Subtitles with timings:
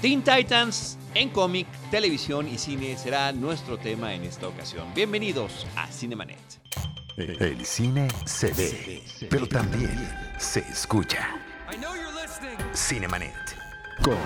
[0.00, 4.86] Teen Titans en cómic, televisión y cine será nuestro tema en esta ocasión.
[4.94, 6.38] Bienvenidos a Cinemanet.
[7.16, 10.08] El cine se ve, pero también
[10.38, 11.28] se escucha.
[12.72, 13.34] Cinemanet.
[14.00, 14.16] Con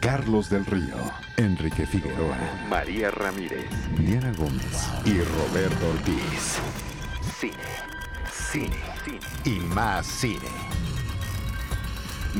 [0.00, 0.94] Carlos del Río,
[1.36, 2.38] Enrique Figueroa,
[2.68, 3.68] María Ramírez,
[3.98, 6.58] Diana Gómez y Roberto Ortiz.
[7.40, 7.56] Cine,
[8.32, 10.48] cine, cine y más cine.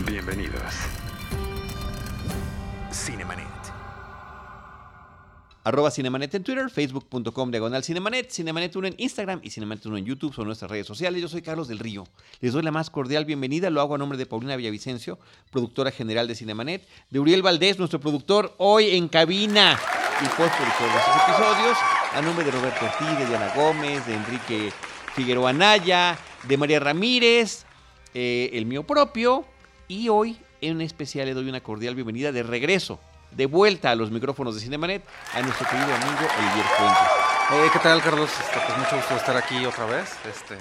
[0.07, 1.00] Bienvenidos.
[2.93, 3.47] Cinemanet.
[5.63, 10.05] Arroba Cinemanet en Twitter, facebook.com diagonal Cinemanet, Cinemanet 1 en Instagram y Cinemanet 1 en
[10.07, 11.21] YouTube son nuestras redes sociales.
[11.21, 12.05] Yo soy Carlos del Río.
[12.41, 13.71] Les doy la más cordial bienvenida.
[13.71, 15.19] Lo hago a nombre de Paulina Villavicencio,
[15.51, 19.79] productora general de Cinemanet, de Uriel Valdés, nuestro productor, hoy en cabina
[20.23, 21.79] y postproductor de estos episodios,
[22.15, 24.73] a nombre de Roberto Ortiz, de Diana Gómez, de Enrique
[25.15, 27.65] Figueroa Anaya, de María Ramírez,
[28.15, 29.45] eh, el mío propio,
[29.89, 33.01] y hoy en especial le doy una cordial bienvenida de regreso
[33.33, 35.03] de vuelta a los micrófonos de Cinemanet
[35.35, 37.73] a nuestro querido amigo Olivier Fuentes.
[37.73, 38.31] ¿Qué tal, Carlos?
[38.31, 40.11] Este, pues mucho gusto estar aquí otra vez.
[40.29, 40.57] Este,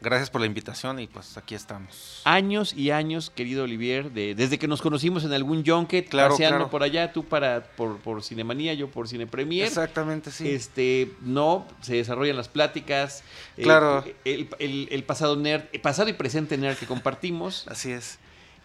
[0.00, 2.22] gracias por la invitación y pues aquí estamos.
[2.24, 6.56] Años y años, querido Olivier, de, desde que nos conocimos en algún junket, Claro, paseando
[6.56, 6.70] claro.
[6.70, 9.66] por allá, tú para por, por Cinemanía, yo por Cine Premier.
[9.66, 10.48] Exactamente, sí.
[10.50, 13.22] Este, no, se desarrollan las pláticas.
[13.58, 14.02] eh, Claro.
[14.24, 17.66] el, el- el pasado nerd, el pasado y presente nerd que compartimos.
[17.68, 18.18] Así es.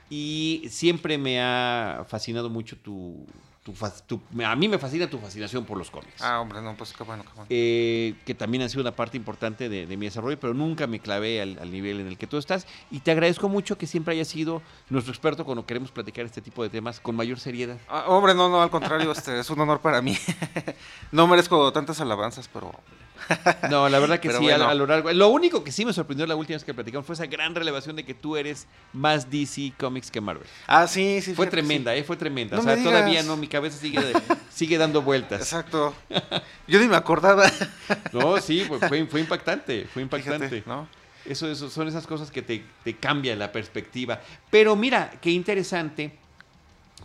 [0.09, 3.25] Y siempre me ha fascinado mucho tu,
[4.07, 6.21] tu, tu- A mí me fascina tu fascinación por los cómics.
[6.21, 7.47] Ah, hombre, no, pues qué bueno, qué bueno.
[7.49, 10.99] eh, que también han sido una parte importante de, de mi desarrollo, pero nunca me
[10.99, 12.67] clavé al, al nivel en el que tú estás.
[12.91, 16.63] Y te agradezco mucho que siempre hayas sido nuestro experto cuando queremos platicar este tipo
[16.63, 17.77] de temas con mayor seriedad.
[17.87, 20.17] Ah, hombre, no, no, al contrario, este, es un honor para mí.
[21.11, 22.71] no merezco tantas alabanzas, pero
[23.69, 24.69] No, la verdad que Pero sí, a, bueno.
[24.69, 25.11] a lo largo.
[25.11, 27.95] Lo único que sí me sorprendió la última vez que platicamos fue esa gran revelación
[27.95, 30.47] de que tú eres más DC Comics que Marvel.
[30.67, 31.33] Ah, sí, sí.
[31.33, 31.99] Fue tremenda, sí.
[31.99, 32.03] ¿eh?
[32.03, 32.55] Fue tremenda.
[32.55, 34.01] No o sea, me todavía no, mi cabeza sigue,
[34.49, 35.41] sigue dando vueltas.
[35.41, 35.93] Exacto.
[36.67, 37.51] Yo ni me acordaba.
[38.13, 40.49] No, sí, fue, impactante, fue impactante.
[40.49, 40.87] Fíjate, ¿no?
[41.25, 44.21] Eso, eso son esas cosas que te, te cambian la perspectiva.
[44.49, 46.17] Pero mira, qué interesante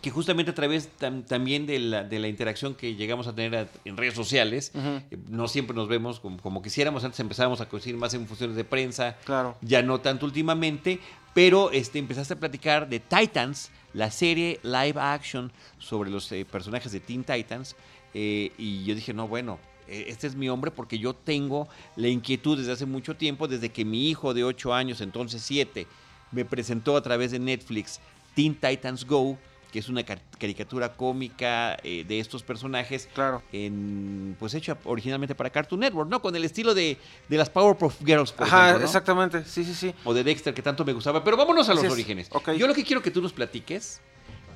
[0.04, 3.56] que justamente a través tam- también de la, de la interacción que llegamos a tener
[3.56, 7.69] a- en redes sociales, eh, no siempre nos vemos como, como quisiéramos, antes empezábamos a
[7.70, 9.56] coincidir más en funciones de prensa, Claro.
[9.62, 11.00] ya no tanto últimamente,
[11.32, 16.92] pero este, empezaste a platicar de Titans, la serie live action sobre los eh, personajes
[16.92, 17.75] de Teen Titans,
[18.12, 21.66] eh, y yo dije, no, bueno, este es mi hombre porque yo tengo
[21.97, 25.86] la inquietud desde hace mucho tiempo, desde que mi hijo de 8 años, entonces 7,
[26.31, 28.00] me presentó a través de Netflix
[28.34, 29.38] Teen Titans Go,
[29.75, 33.43] que es una car- caricatura cómica eh, de estos personajes Claro.
[33.53, 36.23] en, pues hecha originalmente para Cartoon Network, ¿no?
[36.23, 36.97] Con el estilo de,
[37.29, 38.84] de las Powerpuff Girls, por Ajá, ejemplo, ¿no?
[38.87, 39.45] exactamente.
[39.45, 39.93] Sí, sí, sí.
[40.05, 41.25] o de Dexter que tanto me gustaba.
[41.25, 42.29] Pero vámonos a los orígenes.
[42.31, 42.53] Ok.
[42.53, 44.01] Yo lo que quiero que tú nos platiques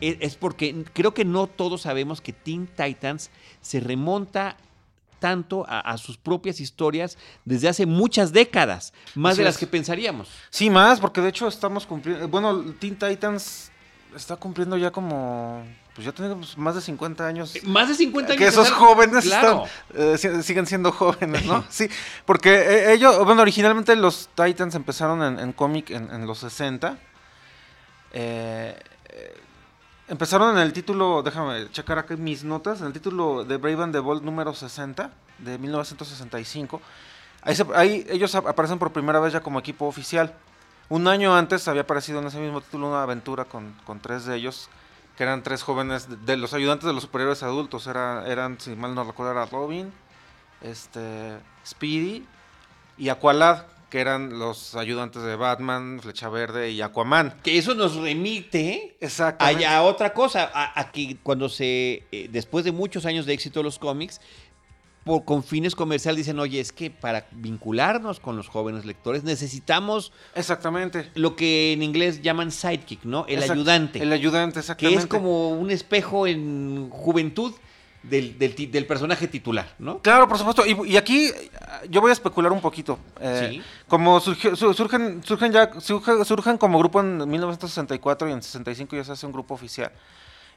[0.01, 3.31] es, es porque creo que no todos sabemos que Teen Titans
[3.61, 4.57] se remonta
[5.19, 9.59] tanto a, a sus propias historias desde hace muchas décadas, más Así de las es.
[9.59, 10.28] que pensaríamos.
[10.51, 12.28] Sí, más, porque de hecho estamos cumpliendo.
[12.28, 13.73] Bueno, Teen Titans
[14.15, 15.65] está cumpliendo ya como.
[15.95, 17.57] Pues ya tenemos más de 50 años.
[17.57, 18.39] Eh, Más de 50 años.
[18.41, 19.65] que esos jóvenes Claro.
[19.91, 21.65] están, eh, si- siguen siendo jóvenes, ¿no?
[21.69, 21.89] Sí,
[22.25, 26.99] porque eh, ellos, bueno, originalmente los Titans empezaron en, en cómic en, en los 60.
[28.13, 28.79] Eh,
[30.09, 33.93] empezaron en el título, déjame checar aquí mis notas, en el título de Brave and
[33.93, 36.81] the Bold número 60 de 1965.
[37.43, 40.33] Ahí, se- ahí ellos ap- aparecen por primera vez ya como equipo oficial.
[40.91, 44.37] Un año antes había aparecido en ese mismo título una aventura con, con tres de
[44.37, 44.71] ellos,
[45.16, 47.87] que eran tres jóvenes de, de los ayudantes de los superiores adultos.
[47.87, 49.93] Era, eran, si mal no recuerdo, era Robin,
[50.62, 52.25] este, Speedy
[52.97, 57.34] y Aqualad, que eran los ayudantes de Batman, Flecha Verde y Aquaman.
[57.43, 58.98] Que eso nos remite
[59.38, 63.32] a, a otra cosa, a, a que cuando se, eh, después de muchos años de
[63.32, 64.21] éxito de los cómics,
[65.09, 70.13] por, con fines comerciales dicen, oye, es que para vincularnos con los jóvenes lectores necesitamos
[70.37, 71.11] Exactamente.
[71.15, 73.25] lo que en inglés llaman sidekick, ¿no?
[73.27, 74.03] El Exact- ayudante.
[74.03, 75.01] El ayudante, que exactamente.
[75.03, 77.53] es como un espejo en juventud
[78.05, 79.99] del, del personaje titular, ¿no?
[79.99, 80.65] Claro, por supuesto.
[80.65, 81.31] Y, y aquí
[81.91, 82.99] yo voy a especular un poquito.
[83.21, 83.63] Eh, Sí.
[83.89, 88.95] Como surgió- su- surgen, surgen ya, surge- surgen como grupo en 1964 y en 65
[88.97, 89.91] ya se hace un grupo oficial.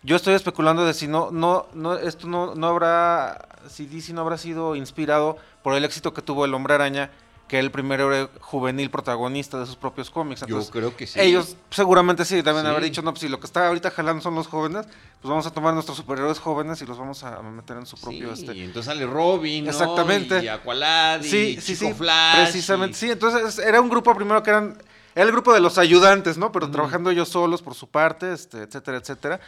[0.04, 4.22] Yo estoy especulando de si no, no, no, esto no, no habrá, si DC no
[4.22, 7.12] habrá sido inspirado por el éxito que tuvo el Hombre Araña,
[7.48, 10.42] que era el primer héroe juvenil protagonista de sus propios cómics.
[10.42, 12.68] Entonces, creo que Ellos seguramente sí, deben Sí.
[12.70, 14.86] haber dicho, no, pues si lo que está ahorita jalando son los jóvenes,
[15.22, 18.36] pues vamos a tomar nuestros superhéroes jóvenes y los vamos a meter en su propio...
[18.36, 19.70] Sí, este, y entonces sale Robin, ¿no?
[19.72, 20.44] Exactamente.
[20.44, 22.42] Y Aqualad, y sí, sí, Chico sí, Flash.
[22.44, 24.78] precisamente, y- sí, entonces era un grupo primero que eran,
[25.14, 26.52] era el grupo de los ayudantes, ¿no?
[26.54, 29.40] Pero trabajando ellos solos por su parte, este, etcétera, etcétera.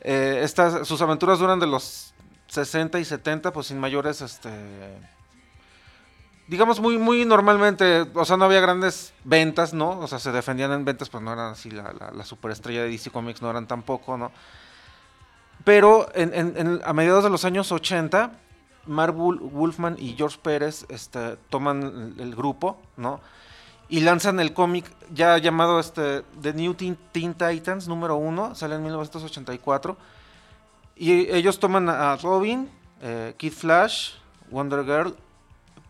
[0.00, 2.14] Eh, estas, sus aventuras duran de los
[2.48, 4.50] 60 y 70, pues sin mayores, este...
[6.48, 10.00] Digamos muy, muy normalmente, o sea, no había grandes ventas, ¿no?
[10.00, 13.10] O sea, se defendían en ventas, pues no eran así la, la, superestrella de DC
[13.10, 14.32] Comics, no eran tampoco, ¿no?
[15.64, 18.32] Pero en, a mediados de los años 80,
[18.86, 23.20] Mark Wolfman y George Pérez este, toman el, grupo, ¿no?
[23.90, 28.82] Y lanzan el cómic ya llamado este, The New Teen, Titans número uno, sale en
[28.84, 29.96] 1984.
[30.96, 32.70] Y ellos toman a Robin,
[33.02, 34.12] eh, Kid Flash,
[34.50, 35.16] Wonder Girl,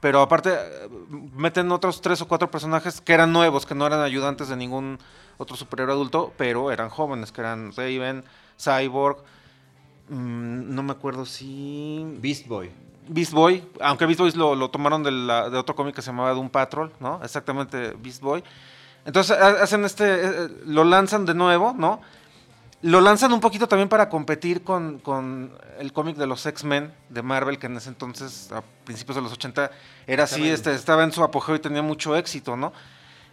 [0.01, 0.89] pero aparte eh,
[1.35, 4.99] meten otros tres o cuatro personajes que eran nuevos, que no eran ayudantes de ningún
[5.37, 8.25] otro superhéroe adulto, pero eran jóvenes, que eran Raven,
[8.59, 9.19] Cyborg,
[10.11, 12.05] Mm, no me acuerdo si.
[12.21, 12.71] Beast Boy.
[13.11, 16.49] Beast Boy, aunque Beast Boy lo, tomaron de, de, otro cómic que se llamaba Doom
[16.49, 17.21] Patrol, ¿no?
[17.23, 18.43] Exactamente, Beast Boy.
[19.05, 22.01] Entonces hacen este, eh, eh, lo lanzan de nuevo, ¿no?
[22.83, 25.03] Lo lanzan un poquito también para competir con,
[25.79, 29.33] el cómic de los X-Men de Marvel, que en ese entonces, a principios de los
[29.33, 29.71] 80,
[30.07, 32.73] era así, este, estaba en su apogeo y tenía mucho éxito, ¿no?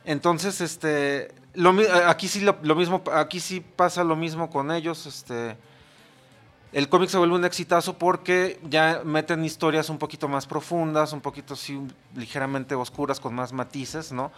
[0.03, 1.73] Entonces, este, lo,
[2.07, 5.56] aquí sí lo, lo mismo, aquí sí pasa lo mismo con ellos, este,
[6.73, 11.21] el cómic se vuelve un exitazo porque ya meten historias un poquito más profundas, un
[11.21, 11.79] poquito así
[12.15, 14.31] ligeramente oscuras, con más matices, ¿no?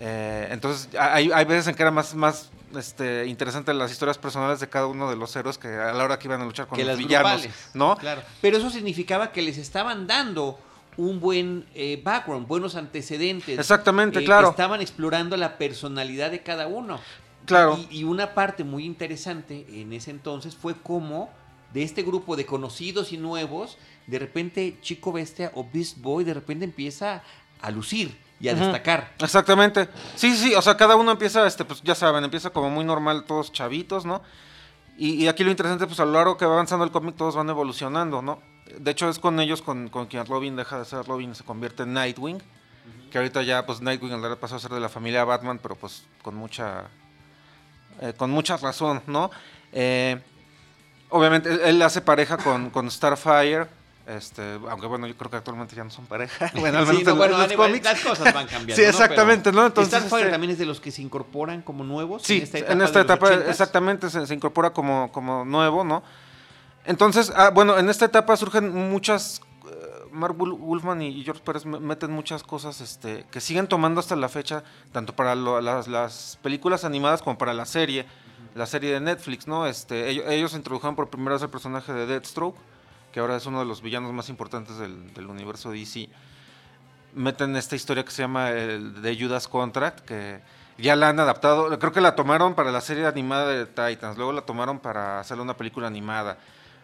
[0.00, 4.68] Eh, entonces hay, veces en que era más, más este, interesante las historias personales de
[4.68, 6.98] cada uno de los héroes que a la hora que iban a luchar con los
[6.98, 7.96] villanos, ¿no?
[7.96, 8.22] Claro.
[8.40, 10.58] Pero eso significaba que les estaban dando
[10.96, 13.58] un buen eh, background, buenos antecedentes.
[13.58, 14.50] Exactamente, eh, claro.
[14.50, 17.00] estaban explorando la personalidad de cada uno.
[17.46, 17.78] Claro.
[17.90, 21.30] Y, una parte muy interesante en ese entonces fue cómo
[21.72, 26.34] de este grupo de conocidos y nuevos, de repente Chico Bestia o Beast Boy de
[26.34, 27.22] repente empieza
[27.60, 29.14] a lucir y a destacar.
[29.18, 29.88] Exactamente.
[30.14, 33.24] Sí, sí, o sea, cada uno empieza, este, pues ya saben, empieza como muy normal,
[33.24, 34.22] todos chavitos, ¿no?
[34.96, 37.48] Y, aquí lo interesante, pues a lo largo que va avanzando el cómic, todos van
[37.48, 38.40] evolucionando, ¿no?
[38.78, 41.44] De hecho, es con ellos con, con quien Robin deja de ser Robin y se
[41.44, 42.42] convierte en Nightwing.
[43.12, 45.76] Que ahorita ya, pues Nightwing en realidad pasó a ser de la familia Batman, pero
[45.76, 46.88] pues con mucha
[48.00, 49.30] eh, con mucha razón, ¿no?
[49.72, 50.20] Eh,
[51.10, 53.66] obviamente él, hace pareja con, con Starfire.
[54.06, 56.50] Este, aunque bueno, yo creo que actualmente ya no son pareja.
[56.58, 57.84] Bueno, al menos sí, bueno, los cómics.
[57.84, 58.74] Las cosas van cambiando.
[58.76, 59.66] sí, exactamente, ¿no?
[59.66, 62.22] Entonces, Starfire este también es de los que se incorporan como nuevos.
[62.22, 66.02] Sí, en esta etapa, exactamente, se, incorpora como, como nuevo, ¿no?
[66.86, 69.42] Entonces, ah, bueno, en esta etapa surgen muchas
[70.12, 74.64] Mark Wolfman y George Pérez meten muchas cosas este, que siguen tomando hasta la fecha,
[74.92, 78.06] tanto para las, películas animadas como para la serie,
[78.54, 79.66] la serie de Netflix, ¿no?
[79.66, 82.56] Este, ellos, introdujeron por primera vez el personaje de Deathstroke,
[83.12, 86.08] que ahora es uno de los villanos más importantes del, universo DC.
[87.14, 90.40] Meten esta historia que se llama el de Judas Contract, que
[90.76, 94.32] ya la han adaptado, creo que la tomaron para la serie animada de Titans, luego
[94.32, 96.38] la tomaron para hacer una película animada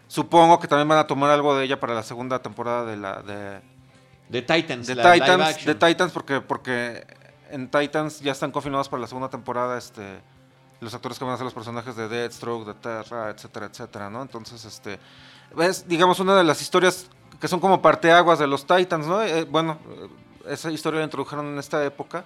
[0.08, 3.22] Supongo que también van a tomar algo de ella para la segunda temporada de la
[3.22, 3.60] de,
[4.28, 7.06] de Titans, de Titans, de Titans porque porque
[7.50, 10.20] en Titans ya están confirmados para la segunda temporada este
[10.84, 14.22] los actores que van a ser los personajes de Deathstroke, de Terra, etcétera, etcétera, ¿no?
[14.22, 14.98] Entonces, este
[15.58, 17.06] es digamos una de las historias
[17.40, 19.22] que son como parteaguas de los Titans, ¿no?
[19.22, 19.78] Eh, bueno,
[20.46, 22.24] esa historia la introdujeron en esta época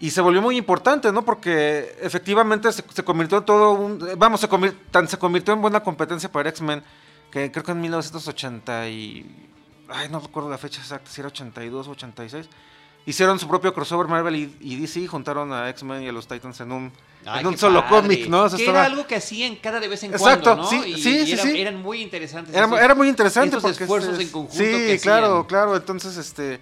[0.00, 1.24] y se volvió muy importante, ¿no?
[1.24, 4.06] Porque efectivamente se, convirtió en todo un...
[4.16, 4.48] Vamos, se,
[4.90, 6.82] tan, se convirtió en buena competencia para X-Men,
[7.30, 9.50] que creo que en 1980 y...
[9.88, 12.48] Ay, no recuerdo la fecha exacta, si era 82 o 86.
[13.06, 16.72] Hicieron su propio crossover Marvel y, DC, juntaron a X-Men y a los Titans en
[16.72, 16.92] un,
[17.26, 18.48] en un solo cómic, ¿no?
[18.48, 20.66] que era algo que hacían cada de vez en cuando, ¿no?
[20.66, 22.54] Sí, y, sí, sí, Eran muy interesantes.
[22.54, 23.58] Era, era muy interesante.
[23.58, 25.76] Esos esfuerzos en conjunto Sí, claro, claro.
[25.76, 26.60] Entonces, este...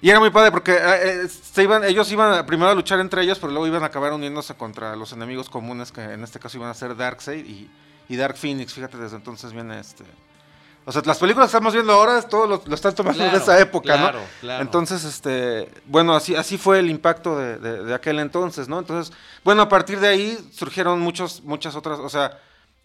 [0.00, 3.22] Y era muy padre porque eh, eh, se iban, ellos iban primero a luchar entre
[3.22, 6.58] ellos, pero luego iban a acabar uniéndose contra los enemigos comunes, que en este caso
[6.58, 7.70] iban a ser Darkseid y,
[8.08, 8.74] y Dark Phoenix.
[8.74, 10.02] Fíjate, desde entonces viene este.
[10.84, 13.96] O sea, las películas que estamos viendo ahora, todo lo, están tomando de esa época,
[13.96, 14.10] ¿no?
[14.40, 14.62] Claro.
[14.62, 18.80] Entonces, este, bueno, así, así fue el impacto de, de, aquel entonces, ¿no?
[18.80, 22.38] Entonces, bueno, a partir de ahí surgieron muchos, muchas otras, o sea,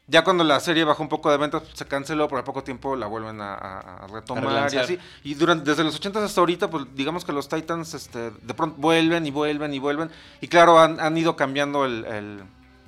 [0.09, 2.95] ya cuando la serie bajó un poco de ventas, se canceló, pero a poco tiempo
[2.95, 4.97] la vuelven a, retomar y así.
[5.23, 8.77] Y durante, desde los 80 hasta ahorita, pues digamos que los Titans este, de pronto
[8.79, 10.09] vuelven y vuelven y vuelven.
[10.39, 12.41] Y claro, han, ido cambiando el,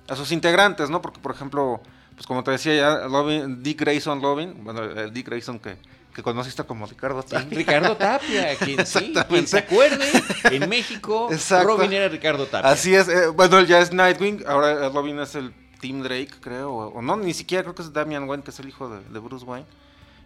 [0.07, 1.01] a sus integrantes, ¿no?
[1.01, 1.81] Porque, por ejemplo,
[2.19, 5.77] pues como te decía ya, Dick Grayson Robin, bueno, el Dick Grayson que,
[6.13, 7.57] que conociste como Ricardo Tapia.
[7.57, 10.05] Ricardo Tapia, quien, sí, quien se acuerde,
[10.51, 11.29] en México,
[11.63, 12.69] Robin era Ricardo Tapia.
[12.69, 16.73] Así es, eh, bueno, él ya es Nightwing, ahora Robin es el Tim Drake, creo,
[16.73, 19.45] o, no, ni siquiera creo que es Damian Wayne, que es el hijo de, Bruce
[19.45, 19.65] Wayne.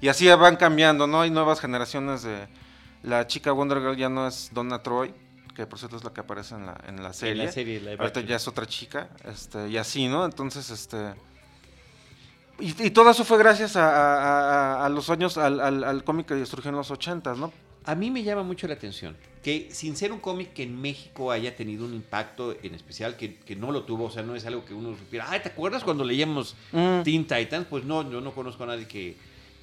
[0.02, 1.22] Y así van cambiando, ¿no?
[1.22, 2.48] Hay nuevas generaciones de...
[3.04, 5.14] La chica Wonder Girl ya no es Donna Troy,
[5.56, 7.44] que por cierto es la que aparece en la, en la serie.
[7.44, 10.26] En la serie, Ahorita ya es otra chica, este, y así, ¿no?
[10.26, 11.14] Entonces, este...
[12.60, 16.91] Y, todo eso fue gracias a, los años, al, al, cómic que surgió en los
[16.91, 17.51] ochentas, ¿no?
[17.86, 21.31] A mí me llama mucho la atención que sin ser un cómic que en México
[21.31, 24.63] haya tenido un impacto en especial, que, no lo tuvo, o sea, no es algo
[24.63, 27.01] que uno supiera, ay, ¿te acuerdas cuando leíamos mm.
[27.03, 27.67] Teen Titans?
[27.69, 29.17] Pues no, yo no conozco a nadie que,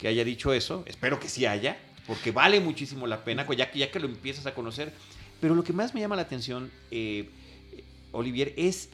[0.06, 3.90] haya dicho eso, espero que sí haya, porque vale muchísimo la pena, ya que, ya
[3.90, 4.92] que lo empiezas a conocer.
[5.40, 7.28] Pero lo que más me llama la atención, eh,
[8.12, 8.90] Olivier, es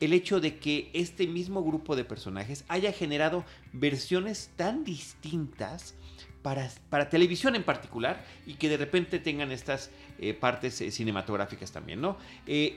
[0.00, 5.94] el hecho de que este mismo grupo de personajes haya generado versiones tan distintas
[6.42, 11.70] para, para televisión en particular y que de repente tengan estas eh, partes eh, cinematográficas
[11.70, 12.16] también, ¿no?
[12.46, 12.76] Eh,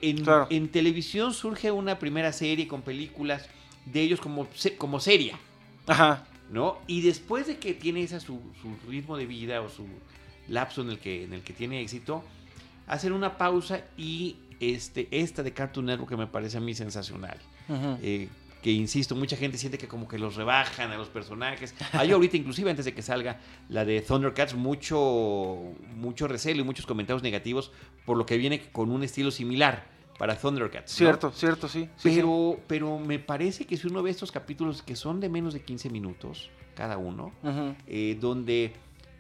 [0.50, 3.48] en, televisión surge una primera serie con películas
[3.86, 5.40] de ellos como, como seria.
[5.88, 6.26] Ajá.
[6.52, 6.80] ¿No?
[6.88, 8.40] Y después de que tiene esa su,
[8.88, 9.88] ritmo de vida o su
[10.50, 12.24] lapso en el que, en el que tiene éxito,
[12.86, 14.36] hacen una pausa y
[14.72, 17.38] este, esta de Cartoon Network que me parece a mí sensacional.
[18.02, 18.28] Eh,
[18.62, 21.76] que insisto, mucha gente siente que como que los rebajan a los personajes.
[21.92, 25.60] Hay ahorita, inclusive antes de que salga la de Thundercats, mucho,
[25.96, 27.72] mucho recelo y muchos comentarios negativos
[28.06, 29.86] por lo que viene con un estilo similar
[30.18, 30.94] para Thundercats.
[30.94, 31.90] Cierto, cierto, sí.
[32.02, 35.62] pero, pero me parece que si uno ve estos capítulos que son de menos de
[35.62, 37.34] 15 minutos cada uno,
[37.88, 38.74] eh, donde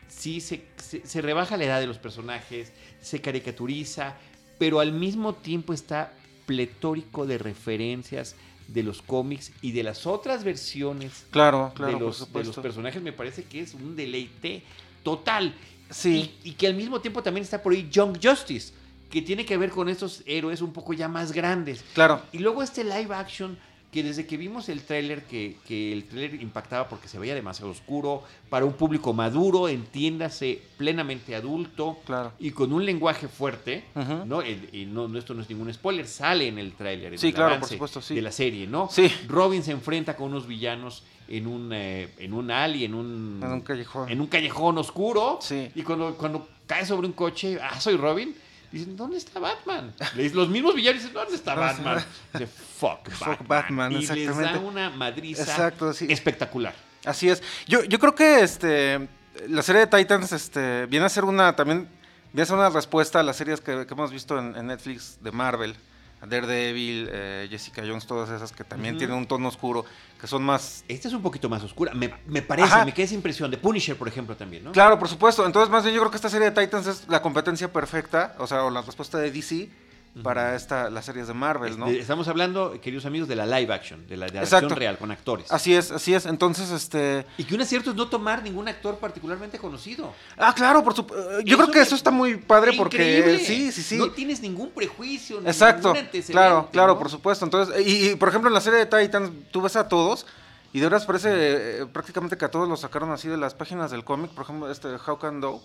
[0.08, 2.72] sí se, se, rebaja la edad de los personajes,
[3.02, 4.16] se caricaturiza,
[4.64, 6.14] pero al mismo tiempo está
[6.46, 8.38] pletórico de referencias
[8.70, 13.12] de los cómics y de las otras versiones claro, claro, de, los, los personajes, me
[13.12, 14.64] parece que es un deleite
[15.04, 15.54] total.
[15.90, 16.34] Sí.
[16.46, 18.72] Y, que al mismo tiempo también está por ahí Young Justice,
[19.12, 21.84] que tiene que ver con estos héroes un poco ya más grandes.
[21.94, 22.22] Claro.
[22.32, 23.60] Y luego este live action
[23.94, 28.24] que desde que vimos el tráiler, que, el tráiler impactaba porque se veía demasiado oscuro,
[28.50, 32.34] para un público maduro, entiéndase, plenamente adulto, claro.
[32.40, 33.84] y con un lenguaje fuerte,
[34.26, 34.42] ¿no?
[34.44, 38.02] y no, Esto no es ningún spoiler, sale en el tráiler, sí, claro, por supuesto,
[38.02, 38.16] sí.
[38.16, 38.90] de la serie, ¿no?
[38.90, 39.12] Sí.
[39.28, 43.52] Robin se enfrenta con unos villanos en un, eh, en un alley, en un, en
[43.52, 44.10] un callejón.
[44.10, 45.70] En un callejón oscuro, sí.
[45.76, 48.36] y cuando, cuando cae sobre un coche, ah, soy Robin,
[48.74, 49.94] Dicen, ¿dónde está Batman?
[50.34, 52.04] Los mismos villanos dicen, ¿dónde está Batman?
[52.34, 53.08] Dice, fuck
[53.48, 53.92] Batman.
[53.92, 55.72] y les da una madriza
[56.10, 56.74] espectacular.
[57.06, 57.44] Así es.
[57.68, 59.08] Yo, yo creo que este
[59.48, 61.88] la serie de Titans este, viene a ser una también
[62.32, 65.76] viene a ser una respuesta a las series que, hemos visto en, Netflix de Marvel.
[66.26, 69.86] Daredevil, eh, Jessica Jones, todas esas que también tienen un tono oscuro
[70.20, 70.86] que son más...
[70.88, 72.10] Esta es un poquito más oscura, me,
[72.42, 73.52] parece, me queda esa impresión.
[73.52, 74.72] De Punisher, por ejemplo, también, ¿no?
[74.72, 75.46] Claro, por supuesto.
[75.46, 78.48] Entonces, más bien yo creo que esta serie de Titans es la competencia perfecta, o
[78.48, 79.70] sea, o la respuesta de DC
[80.22, 81.88] para esta, las series de Marvel, ¿no?
[81.88, 85.52] Estamos hablando, queridos amigos, de la live action, de la, de acción real, con actores.
[85.52, 86.28] Así es, así es.
[86.28, 87.26] Entonces, este...
[87.38, 90.14] Y que un acierto es no tomar ningún actor particularmente conocido.
[90.38, 91.42] Ah, claro, por supuesto.
[91.42, 93.40] Yo creo que eso está muy padre porque...
[93.44, 93.98] Sí, sí, sí.
[93.98, 95.94] No tienes ningún prejuicio, Exacto.
[96.28, 97.46] Claro, claro, por supuesto.
[97.46, 100.26] Entonces, y, por ejemplo, en la serie de Titans, tú ves a todos...
[100.76, 103.92] Y de verdad parece eh, prácticamente que a todos los sacaron así de las páginas
[103.92, 104.32] del cómic.
[104.32, 105.62] Por ejemplo, este How Can Do.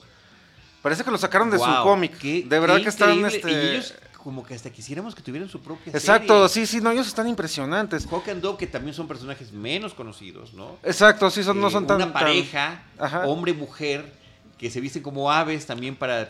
[0.82, 2.20] Parece que lo sacaron de su cómic.
[2.20, 3.80] de verdad que están este,
[4.28, 8.06] como que hasta quisiéramos que tuvieran su propia Exacto, sí, sí, no, ellos están impresionantes.
[8.10, 10.76] Hawk and Dove, que también son personajes menos conocidos, ¿no?
[10.82, 11.96] Exacto, sí, son, no son tan...
[11.96, 12.82] Una pareja,
[13.24, 14.12] hombre-mujer,
[14.58, 16.28] que se visten como aves también para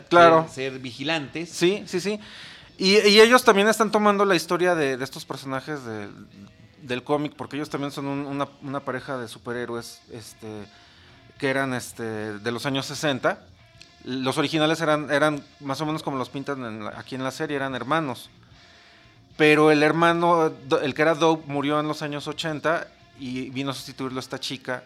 [0.49, 1.49] ser, vigilantes.
[1.49, 2.21] Sí, sí, sí.
[2.79, 5.81] Y, ellos también están tomando la historia de, estos personajes
[6.81, 10.47] del cómic, porque ellos también son una, una, pareja de superhéroes este,
[11.37, 13.45] que eran este, de los años 60
[14.05, 17.75] los originales eran, eran más o menos como los pintan aquí en la serie, eran
[17.75, 18.31] hermanos.
[19.37, 20.53] Pero el hermano,
[20.83, 22.89] el que era Dope, murió en los años 80
[23.21, 24.83] y vino a sustituirlo esta chica.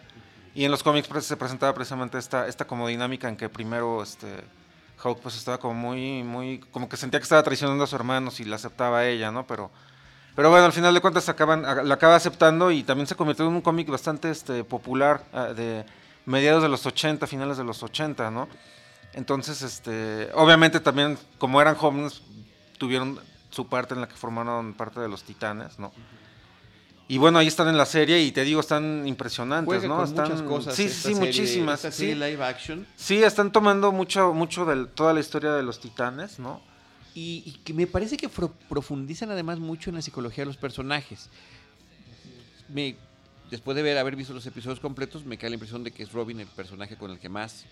[0.55, 4.03] Y en los cómics pues, se presentaba precisamente esta, esta como dinámica en que primero
[4.03, 4.27] este,
[5.03, 8.31] Hawk pues estaba como muy, muy, como que sentía que estaba traicionando a su hermano
[8.37, 9.45] y la aceptaba a ella, ¿no?
[9.47, 9.71] Pero,
[10.35, 13.53] pero bueno, al final de cuentas acaban, la acaba aceptando y también se convirtió en
[13.53, 15.85] un cómic bastante este, popular ah, de
[16.25, 18.47] mediados de los 80, finales de los 80, ¿no?
[19.13, 22.21] Entonces, este, obviamente también, como eran jóvenes,
[22.77, 25.93] tuvieron su parte en la que formaron parte de los titanes, ¿no?
[27.07, 30.03] Y bueno, ahí están en la serie y te digo, están impresionantes, ¿no?
[30.03, 30.75] están, muchas cosas.
[30.75, 31.81] Sí, sí, muchísimas.
[31.91, 32.15] sí.
[32.15, 32.87] live action.
[32.95, 36.61] Sí, están tomando mucho, mucho de toda la historia de los titanes, ¿no?
[37.13, 41.29] Y, que me parece que profundizan además mucho en la psicología de los personajes.
[42.69, 42.95] Me,
[43.51, 46.11] después de ver, haber visto los episodios completos, me queda la impresión de que es
[46.11, 47.65] Robin el personaje con el que más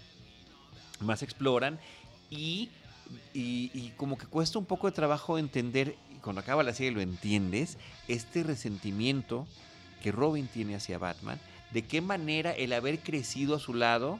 [1.01, 1.79] más exploran
[2.29, 2.69] y,
[3.33, 7.01] y, como que cuesta un poco de trabajo entender, y cuando acaba la serie lo
[7.01, 7.77] entiendes,
[8.07, 9.47] este resentimiento
[10.01, 11.39] que Robin tiene hacia Batman,
[11.71, 14.19] de qué manera el haber crecido a su lado,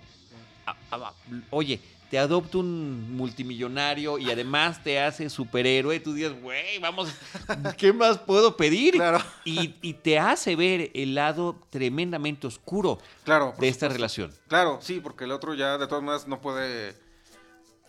[1.50, 1.80] oye,
[2.12, 7.10] te adopta un multimillonario y además te hace superhéroe, tú dices, güey, vamos,
[7.78, 8.96] ¿qué más puedo pedir?
[8.96, 9.20] Claro.
[9.46, 13.54] Y, y te hace ver el lado tremendamente oscuro Claro.
[13.58, 14.32] de esta relación.
[14.50, 16.96] Claro, sí, porque el otro ya de todas maneras no puede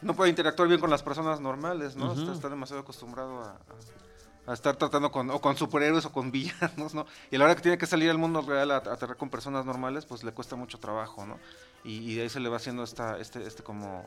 [0.03, 2.13] no puede interactuar bien con las personas normales, ¿no?
[2.13, 3.59] Está, está demasiado acostumbrado a, a-
[4.47, 7.07] a estar tratando con o con superhéroes o con villanos, ¿no?
[7.31, 9.65] Y a la hora que tiene que salir al mundo real a, a con personas
[9.65, 11.39] normales, pues le cuesta mucho trabajo, ¿no?
[11.85, 14.07] Y, y de ahí se le va haciendo esta este este como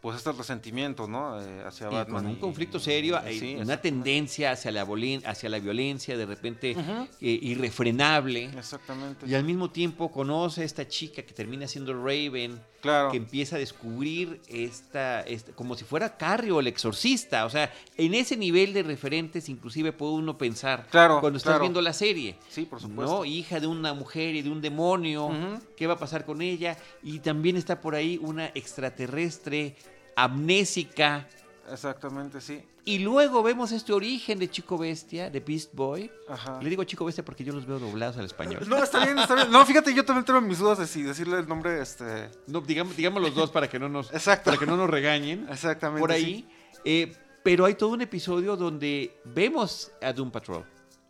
[0.00, 1.40] pues este resentimiento, ¿no?
[1.42, 2.22] Eh, hacia Batman.
[2.22, 6.16] con un y- conflicto serio, y- sí, una tendencia hacia la, volen- hacia la violencia,
[6.16, 8.44] de repente eh, irrefrenable.
[8.56, 9.26] Exactamente.
[9.26, 13.10] Y al mismo tiempo conoce a esta chica que termina siendo Raven, claro.
[13.10, 17.44] que empieza a descubrir esta, esta- como si fuera Carrie o el exorcista.
[17.44, 21.62] O sea, en ese nivel de referentes inclusive puede uno pensar Claro, cuando estás claro.
[21.62, 22.36] viendo la serie.
[22.48, 23.18] Sí, por supuesto.
[23.18, 23.24] ¿no?
[23.24, 25.30] Hija de una mujer y de un demonio.
[25.76, 26.76] ¿Qué va a pasar con ella?
[27.02, 29.76] Y también está por ahí una extraterrestre
[30.24, 31.28] amnésica.
[31.70, 32.62] Exactamente, sí.
[32.84, 36.10] Y luego vemos este origen de Chico Bestia, de Beast Boy.
[36.28, 36.58] Ajá.
[36.62, 38.64] Le digo Chico Bestia porque yo los veo doblados al español.
[38.66, 39.50] No, está bien, está bien.
[39.50, 42.30] No, fíjate, yo también tengo mis dudas de si decirle el nombre, este...
[42.46, 44.46] No, digamos, digamos los dos para que no nos, Exacto.
[44.46, 45.46] para que no nos regañen.
[45.50, 46.00] Exactamente.
[46.00, 46.16] por sí.
[46.16, 46.48] ahí.
[46.84, 50.64] Eh, pero hay todo un episodio donde vemos a Doom Patrol.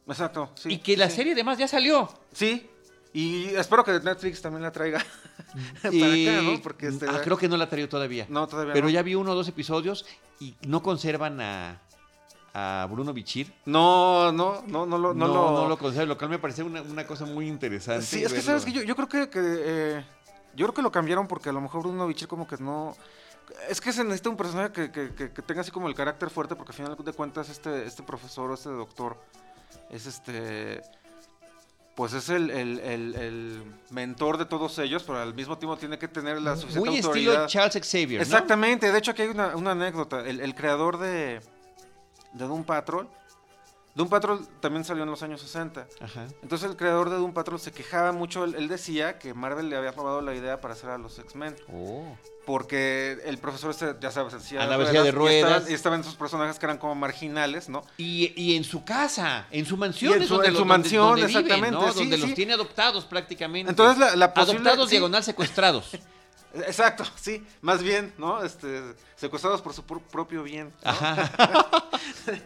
[0.08, 0.72] Exacto, sí.
[0.72, 1.16] y que la sí.
[1.16, 2.08] serie además ya salió.
[2.32, 2.68] Sí,
[3.12, 5.04] y espero que Netflix también la traiga
[5.82, 6.62] para Y- acá, ¿no?
[6.62, 7.06] Porque este...
[7.08, 8.26] ah, creo que no la traído todavía.
[8.28, 8.90] No, todavía pero no.
[8.90, 10.04] ya vi uno o dos episodios
[10.40, 11.80] y no conservan a,
[12.54, 13.52] a Bruno Bichir.
[13.64, 15.14] No, no, no, no lo...
[15.14, 15.68] No, No, no, lo...
[15.70, 18.04] lo conservan, lo cual me parece una, una cosa muy interesante.
[18.04, 19.28] Sí, es que sabes que yo, yo creo que...
[19.30, 20.04] que, eh,
[20.54, 22.96] yo creo que lo cambiaron porque a lo mejor Bruno Bichir como que no...
[23.70, 26.28] Es que se necesita un personaje que, que- que- que tenga así como el carácter
[26.30, 29.16] fuerte porque al final de cuentas este, este profesor o este doctor
[29.90, 30.82] es este...
[31.98, 35.98] Pues es el, el- el- el mentor de todos ellos, pero al mismo tiempo tiene
[35.98, 37.32] que tener la suficiente Muy autoridad.
[37.32, 38.20] estilo Charles Xavier.
[38.20, 38.22] ¿no?
[38.22, 40.20] Exactamente, de hecho aquí hay una, una anécdota.
[40.24, 41.40] El, el creador de,
[42.34, 43.08] de Doom Patrol,
[43.98, 45.88] Doom Patrol también salió en los años 60.
[46.00, 46.26] Ajá.
[46.40, 49.76] Entonces el creador de Doom Patrol se quejaba mucho, él, él decía que Marvel le
[49.76, 51.56] había robado la idea para hacer a los X-Men.
[51.72, 52.16] Oh.
[52.46, 55.50] Porque el profesor este, ya sabes, Andaba en silla de y ruedas.
[55.50, 57.82] estaban- Y estaban esos personajes que eran como marginales, ¿no?
[57.96, 60.12] Y, y en su casa, en su mansión.
[60.12, 61.92] Y en su- donde en los- su donde- mansión, donde exactamente, ¿no?
[61.92, 62.22] sí, donde sí.
[62.22, 63.68] los tiene adoptados prácticamente.
[63.70, 64.94] Entonces la, la posible- Adoptados sí.
[64.94, 65.90] diagonal secuestrados.
[66.54, 68.42] Exacto, sí, más bien, ¿no?
[68.42, 70.72] Este, secuestrados por su pr- propio bien.
[70.84, 70.90] ¿no?
[70.90, 71.30] Ajá.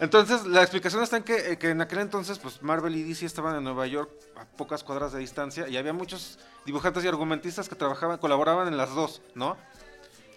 [0.00, 3.26] Entonces, la explicación está en que, eh, que en aquel entonces, pues Marvel y DC
[3.26, 7.68] estaban en Nueva York a pocas cuadras de distancia y había muchos dibujantes y argumentistas
[7.68, 9.56] que trabajaban, colaboraban en las dos, ¿no?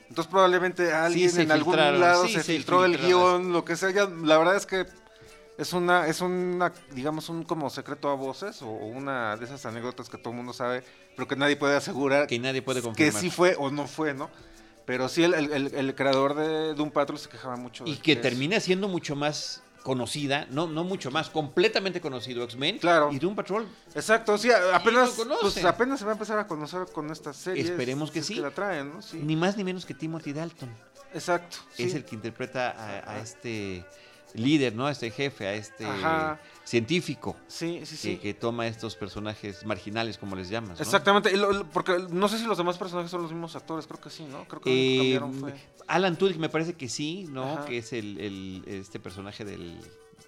[0.10, 3.89] Entonces probablemente alguien en algún lado sí, se, se filtró el guion, lo que sea.
[3.89, 4.86] ya, la verdad es que
[5.58, 10.08] es una, es una, digamos, un como secreto a voces o una de esas anécdotas
[10.08, 10.84] que todo el mundo sabe,
[11.15, 13.22] pero que nadie puede asegurar que nadie puede que confirmar.
[13.22, 14.30] sí fue o no fue, ¿no?
[14.88, 17.84] Pero sí, el, el- creador de Doom Patrol se quejaba mucho.
[17.86, 22.43] y de que es- termina siendo mucho más conocida, no, no mucho más, completamente conocido
[22.45, 22.78] X-Men.
[22.80, 23.12] Claro.
[23.12, 23.67] Y Doom Patrol.
[23.93, 27.63] Exacto, sí, apenas, pues, apenas se va a empezar a conocer con esta serie.
[27.63, 28.36] Esperemos que si es sí.
[28.36, 29.02] que la traen, ¿no?
[29.02, 29.19] Sí.
[29.21, 30.69] Ni más ni menos que Timothy Dalton.
[31.13, 31.58] Exacto.
[31.78, 31.97] Es sí.
[31.97, 33.86] el que interpreta a, este
[34.33, 34.85] líder, ¿no?
[34.87, 36.39] A este jefe, a este Ajá.
[36.63, 37.35] científico.
[37.47, 38.15] Sí, sí, sí.
[38.15, 40.77] Que, que toma estos personajes marginales, como les llamas.
[40.79, 40.83] ¿no?
[40.83, 43.87] Exactamente, y lo- lo- porque no sé si los demás personajes son los mismos actores,
[43.87, 44.45] creo que sí, ¿no?
[44.47, 45.53] Creo que lo Eh, que cambiaron fue...
[45.87, 47.53] Alan Tudyk me parece que sí, ¿no?
[47.53, 47.65] Ajá.
[47.65, 49.79] Que es el, el- este personaje del,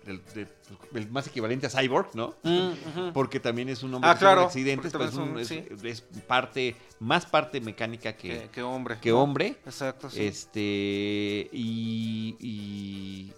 [0.06, 0.48] del- de-
[0.96, 2.34] el más equivalente a Cyborg, ¿no?
[2.44, 3.12] Mm.
[3.14, 7.60] Porque también es un hombre Ah, que claro, accidentes, pues es, un- parte, más parte
[7.60, 8.98] mecánica que, qué hombre.
[9.02, 9.58] que hombre.
[9.66, 10.24] Exacto, sí.
[10.24, 13.34] Este, y, y,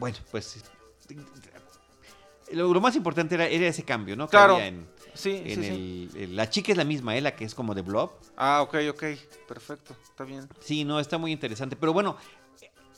[0.00, 0.62] bueno, pues
[2.52, 4.26] lo, lo más importante era, era ese cambio, ¿no?
[4.26, 4.54] Que Claro.
[4.54, 6.10] había en, sí, en sí, sí.
[6.16, 7.20] el- el- la chica es la misma, ¿eh?
[7.20, 8.10] La que es como de Blob.
[8.36, 9.04] Ah, ok, ok,
[9.46, 10.48] perfecto, está bien.
[10.60, 11.76] Sí, no, está muy interesante.
[11.76, 12.16] Pero bueno,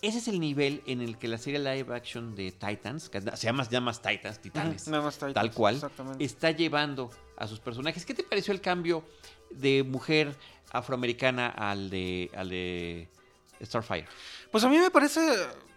[0.01, 3.47] ese es el nivel en el que la serie live action de Titans, que se
[3.47, 5.81] llama, se llama Titans, Titanes, más Titans, tal cual,
[6.19, 8.07] está llevando a sus personajes.
[8.07, 9.05] ¿Qué te pareció el cambio
[9.51, 10.35] de mujer
[10.73, 13.09] afroamericana al de, al de
[13.63, 14.07] Starfire?
[14.51, 15.21] Pues a mí me parece,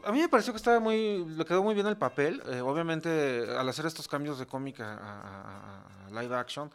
[0.06, 2.41] a mí me pareció que estaba muy, le quedó muy bien el papel.
[2.48, 6.72] eh, obviamente, al hacer estos cambios de cómica a, live action,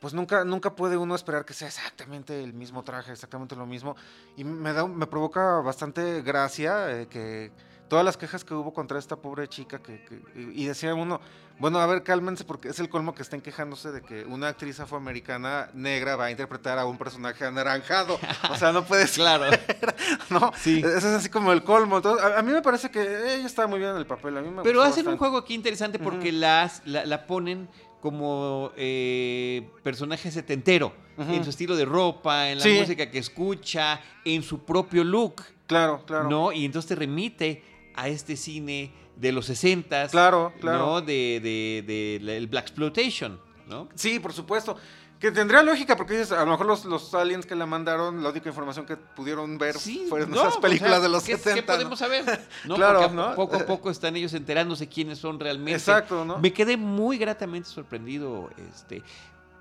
[0.00, 3.96] pues nunca, nunca puede uno esperar que sea exactamente el mismo traje, exactamente lo mismo.
[4.36, 7.52] Y me da, me provoca bastante gracia eh, que
[7.88, 10.20] todas las quejas que hubo contra esta pobre chica que, que-
[10.54, 11.20] y decía uno,
[11.58, 14.80] bueno, a ver, cálmense porque es el colmo que estén quejándose de que una actriz
[14.80, 18.18] afroamericana negra va a interpretar a un personaje anaranjado.
[18.50, 19.16] O sea, no puede ser.
[19.22, 19.44] Claro.
[20.30, 20.50] ¿no?
[20.56, 20.78] Sí.
[20.78, 21.98] Ese es así como el colmo.
[21.98, 23.00] Entonces, a, a mí me parece que
[23.34, 24.36] ella está muy bien en el papel.
[24.36, 27.68] A mí me Pero hacen un juego aquí interesante porque las, la, la ponen
[28.00, 34.42] como eh, personaje setentero, en su estilo de ropa, en la música que escucha, en
[34.42, 35.42] su propio look.
[35.66, 36.28] Claro, claro.
[36.28, 36.52] ¿No?
[36.52, 37.62] Y entonces te remite
[37.94, 40.78] a este cine de los 60 Claro, claro.
[40.78, 41.00] ¿no?
[41.00, 41.84] De, de,
[42.20, 43.88] de, el Black Exploitation, ¿no?
[43.94, 44.76] Sí, por supuesto.
[45.20, 48.48] Que tendría lógica, porque a lo mejor los, los, aliens que la mandaron, la única
[48.48, 49.74] información que pudieron ver
[50.08, 51.54] fueron esas películas de los ¿qué, 70.
[51.54, 52.46] ¿Qué podemos saber?
[52.66, 52.74] ¿no?
[52.74, 53.34] claro, ¿no?
[53.34, 55.78] Poco a poco están ellos enterándose quiénes son realmente.
[55.78, 56.38] Exacto, ¿no?
[56.38, 59.02] Me quedé muy gratamente sorprendido, este,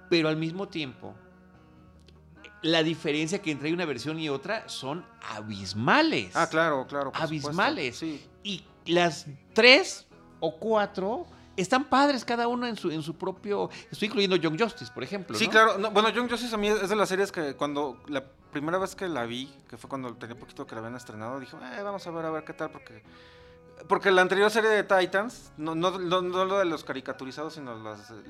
[0.09, 1.13] pero al mismo tiempo,
[2.63, 6.35] la diferencia que entre una versión y otra son abismales.
[6.35, 7.11] Ah, claro, claro.
[7.13, 7.97] abismales.
[7.97, 8.25] Sí.
[8.43, 10.07] Y las tres
[10.39, 13.69] o cuatro están padres cada uno en su, en su propio.
[13.91, 15.37] Estoy incluyendo Young Justice, por ejemplo.
[15.37, 15.77] Sí, claro.
[15.91, 19.07] bueno, Young Justice a mí es de las series que cuando la primera vez que
[19.07, 22.11] la vi, que fue cuando tenía poquito que la habían estrenado, dije, eh, vamos a
[22.11, 23.03] ver a ver qué tal, porque.
[23.87, 27.75] Porque la anterior serie de Titans, no, no, no, lo de los caricaturizados, sino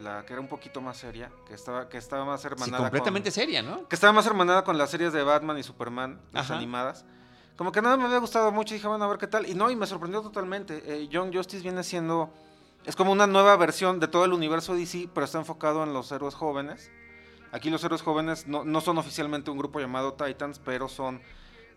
[0.01, 2.77] la que era un poquito más seria, que estaba, que estaba más hermanada.
[2.77, 3.87] Sí, completamente seria, ¿no?
[3.87, 7.05] Que estaba más hermanada con las series de Batman y Superman, las animadas.
[7.55, 9.47] Como que nada me había gustado mucho y dije, bueno, a ver qué tal.
[9.47, 10.81] Y no, y me sorprendió totalmente.
[10.85, 12.33] Eh, Young Justice viene siendo
[12.85, 16.11] es como una nueva versión de todo el universo DC, pero está enfocado en los
[16.11, 16.91] héroes jóvenes.
[17.51, 21.21] Aquí los héroes jóvenes no, son oficialmente un grupo llamado Titans, pero son,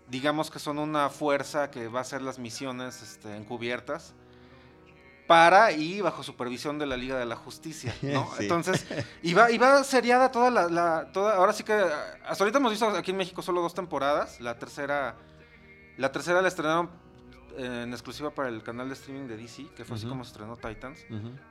[0.09, 4.15] digamos que son una fuerza que va a hacer las misiones este, encubiertas
[5.27, 8.31] para y bajo supervisión de la Liga de la Justicia, ¿no?
[8.39, 8.87] Entonces,
[9.23, 13.17] iba, iba seriada toda la, toda, ahora sí que, hasta ahorita hemos visto aquí en
[13.17, 15.17] México solo dos temporadas, la tercera,
[15.97, 16.91] la tercera la estrenaron
[17.57, 20.57] en exclusiva para el canal de streaming de DC, que fue así como se estrenó
[20.57, 21.05] Titans.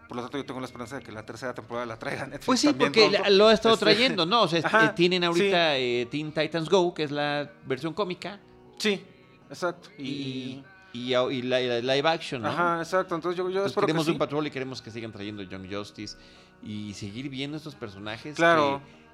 [0.08, 2.46] Por lo tanto, yo tengo la esperanza de que la tercera temporada la traigan Netflix.
[2.46, 4.44] Pues sí, porque lo ha estado este, trayendo, ¿no?
[4.44, 8.40] O sea, eh, tienen ahorita eh, Teen Titans Go, que es la versión cómica.
[8.78, 9.02] Sí,
[9.50, 9.90] exacto.
[9.98, 10.64] Y,
[10.94, 12.50] y, y, la, live action, ¿no?
[12.50, 13.16] Ajá, exacto.
[13.16, 16.18] Entonces yo, yo espero queremos que un patrol y queremos que sigan trayendo Young Justice
[16.64, 18.36] y seguir viendo estos personajes.
[18.36, 19.05] Claro que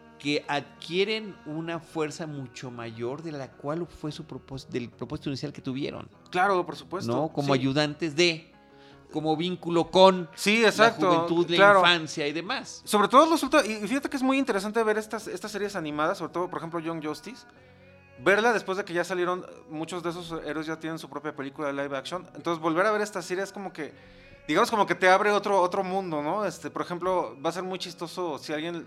[0.47, 5.61] adquieren una fuerza mucho mayor de la cual fue su propósito, del propósito inicial que
[5.61, 6.07] tuvieron.
[6.29, 7.11] Claro, por supuesto.
[7.11, 7.29] ¿No?
[7.29, 8.51] Como ayudantes de,
[9.11, 12.81] como vínculo con sí, exacto, la juventud, la infancia y demás.
[12.85, 16.33] Sobre todo resulta, y fíjate que es muy interesante ver estas, estas series animadas, sobre
[16.33, 17.45] todo, por ejemplo, Young Justice,
[18.23, 21.67] verla después de que ya salieron, muchos de esos héroes ya tienen su propia película
[21.67, 23.91] de live action, entonces volver a ver esta serie es como que,
[24.47, 26.45] digamos como que te abre otro, otro mundo, ¿no?
[26.45, 28.85] Este, por ejemplo, va a ser muy chistoso si alguien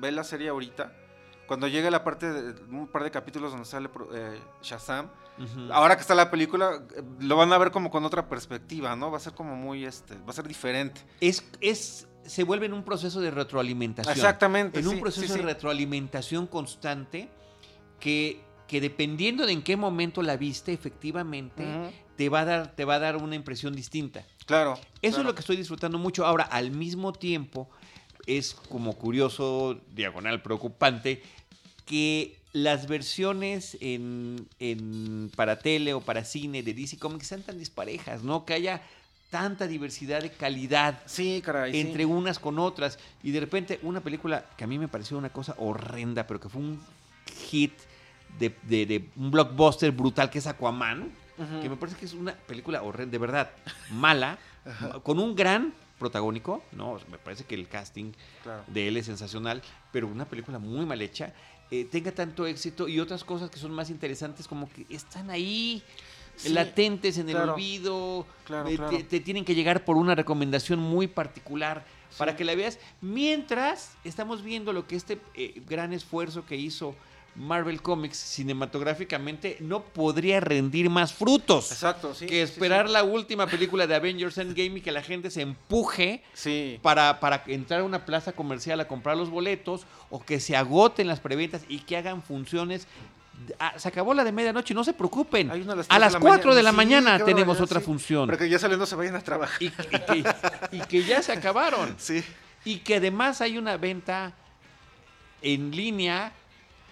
[0.00, 0.92] ve la serie ahorita,
[1.48, 5.10] cuando llegue la parte de un par de capítulos donde sale eh, Shazam,
[5.72, 9.10] ahora que está la película, eh, lo van a ver como con otra perspectiva, ¿no?
[9.10, 11.00] Va a ser como muy, este, va a ser diferente.
[11.20, 14.14] Es, es, se vuelve en un proceso de retroalimentación.
[14.14, 14.78] Exactamente.
[14.80, 17.30] En un proceso de retroalimentación constante
[17.98, 21.64] que, que dependiendo de en qué momento la viste, efectivamente,
[22.16, 24.26] te, va a dar, te va a dar una impresión distinta.
[24.44, 24.78] Claro.
[25.00, 26.26] Eso es lo que estoy disfrutando mucho.
[26.26, 27.70] Ahora, al mismo tiempo,
[28.28, 31.22] es como curioso, diagonal preocupante,
[31.86, 34.46] que las versiones en,
[35.34, 38.44] para tele o para cine de DC Comics sean tan disparejas, ¿no?
[38.44, 38.82] Que haya
[39.30, 42.98] tanta diversidad de calidad sí, caray, entre unas con otras.
[43.22, 46.50] Y de repente una película que a mí me pareció una cosa horrenda, pero que
[46.50, 46.80] fue un
[47.48, 47.72] hit
[48.38, 51.10] de, un blockbuster brutal que es Aquaman,
[51.62, 53.50] que me parece que es una película horrenda, de verdad,
[53.90, 54.38] mala,
[55.02, 56.98] con un gran protagónico, ¿no?
[57.10, 58.12] Me parece que el casting
[58.66, 61.32] de él es sensacional, pero una película muy mal hecha,
[61.70, 65.82] eh, tenga tanto éxito y otras cosas que son más interesantes como que están ahí.
[66.50, 71.84] latentes en el olvido, eh, Te, tienen que llegar por una recomendación muy particular
[72.16, 76.94] para que la veas, mientras estamos viendo lo que este eh, gran esfuerzo que hizo
[77.34, 81.70] Marvel Comics cinematográficamente no podría rendir más frutos.
[81.70, 82.26] Exacto, sí.
[82.26, 86.22] Que esperar la última película de Avengers Endgame y que la gente se empuje
[86.82, 91.06] para, para entrar a una plaza comercial a comprar los boletos o que se agoten
[91.06, 92.88] las preventas y que hagan funciones
[93.58, 95.50] ah, se acabó la de medianoche, no se preocupen.
[95.88, 98.26] a las 4 de la mañana, tenemos otra función.
[98.26, 99.62] Pero que ya saliendo se vayan a trabajar.
[99.62, 99.66] Y,
[100.72, 101.96] y, que, ya se acabaron.
[101.98, 102.24] Sí.
[102.64, 104.32] Y que además hay una venta
[105.42, 106.32] en línea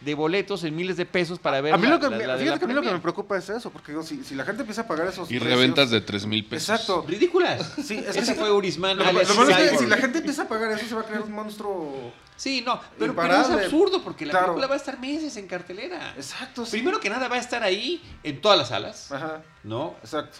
[0.01, 2.69] de boletos en miles de pesos para ver a mí lo que, fíjate que a
[2.69, 5.09] mí lo que me preocupa es eso, porque si, si la gente empieza a pagar
[5.09, 6.69] esos Y reventas de 3 mil pesos.
[6.69, 7.05] Exacto.
[7.09, 7.75] Ridículas.
[7.83, 8.99] Sí, es Ese fue Urisman.
[8.99, 11.33] Lo, es que si la gente empieza a pagar eso, se va a crear un
[11.33, 12.13] monstruo...
[12.37, 16.13] Sí, no, pero, es absurdo porque la película va a estar meses en cartelera.
[16.17, 19.11] Exacto, Primero que nada va a estar ahí en todas las salas.
[19.11, 19.43] Ajá.
[19.65, 19.95] ¿No?
[20.03, 20.39] Exacto.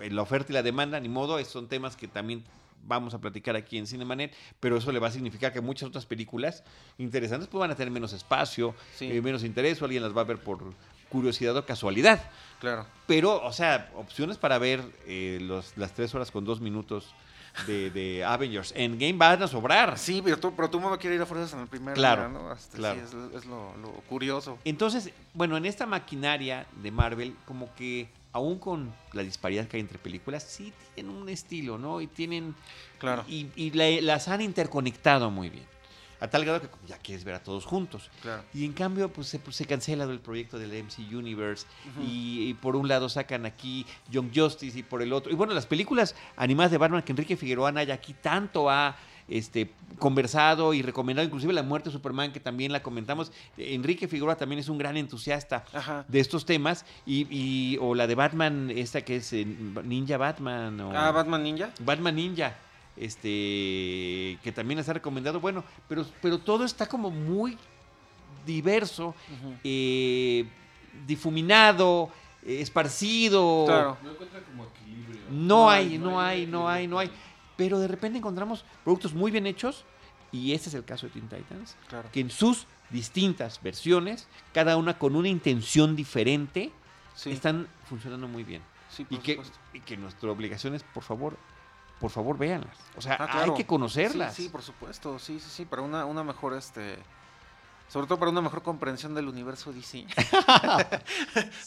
[0.00, 2.44] En la oferta y la demanda, ni modo, son temas que también
[2.84, 6.06] vamos a platicar aquí en Cinemanet, pero eso le va a significar que muchas otras
[6.06, 6.64] películas
[6.98, 10.24] interesantes pues van a tener menos espacio, eh, menos interés, o alguien las va a
[10.24, 10.74] ver por
[11.08, 12.22] curiosidad o casualidad.
[12.60, 12.86] Claro.
[13.06, 17.14] Pero, o sea, opciones para ver eh, los, las tres horas con dos minutos
[17.66, 19.98] de, de Avengers Endgame van a sobrar.
[19.98, 22.38] Sí, pero tú, pero tú no quieres ir a fuerzas en el primer Claro, día,
[22.40, 22.52] ¿no?
[22.52, 23.00] Este, claro.
[23.00, 24.58] Sí, es, es lo, lo curioso.
[24.64, 29.80] Entonces, bueno, en esta maquinaria de Marvel, como que aún con la disparidad que hay
[29.82, 32.00] entre películas, sí tienen un estilo, ¿no?
[32.00, 32.54] Y tienen...
[32.98, 33.24] Claro.
[33.28, 35.64] Y, y la- las han interconectado muy bien.
[36.20, 38.08] A tal grado que ya quieres ver a todos juntos.
[38.22, 38.44] Claro.
[38.54, 41.66] Y en cambio, pues se, pues, se cancela el proyecto del MC Universe.
[42.00, 45.32] Y, y por un lado sacan aquí Young Justice y por el otro.
[45.32, 48.96] Y bueno, las películas animadas de Batman que Enrique Figueroa Anaya aquí tanto ha
[49.28, 53.32] este, conversado y recomendado, inclusive La Muerte de Superman, que también la comentamos.
[53.56, 56.04] Enrique Figueroa también es un gran entusiasta Ajá.
[56.08, 56.84] de estos temas.
[57.06, 60.80] Y, y- o la de Batman, esta que es eh, Ninja Batman.
[60.80, 61.70] O Ah, Batman Ninja.
[61.80, 62.56] Batman Ninja,
[62.96, 65.40] este, que también les ha recomendado.
[65.40, 67.56] Bueno, pero, pero todo está como muy
[68.46, 69.14] diverso,
[69.64, 70.44] eh,
[71.06, 72.10] difuminado,
[72.44, 73.64] eh, esparcido.
[73.66, 73.96] Claro.
[74.02, 75.20] No encuentran como equilibrio.
[75.30, 77.10] No hay, no hay, no hay, no hay.
[77.62, 79.84] Pero de repente encontramos productos muy bien hechos.
[80.32, 81.76] Y este es el caso de Teen Titans.
[81.88, 82.08] Claro.
[82.10, 86.72] Que en sus distintas versiones, cada una con una intención diferente,
[87.14, 88.62] Sí, están funcionando muy bien.
[88.90, 89.40] sí, Y que,
[89.74, 91.36] y que nuestra obligación es, por favor,
[92.00, 92.76] por favor, véanlas.
[92.96, 94.34] O sea, Ah, hay que conocerlas.
[94.34, 95.18] Sí, sí, por supuesto.
[95.18, 95.64] Sí, sí, sí.
[95.66, 96.96] Para una, una mejor, este...
[97.88, 100.06] Sobre todo para una mejor comprensión del universo DC.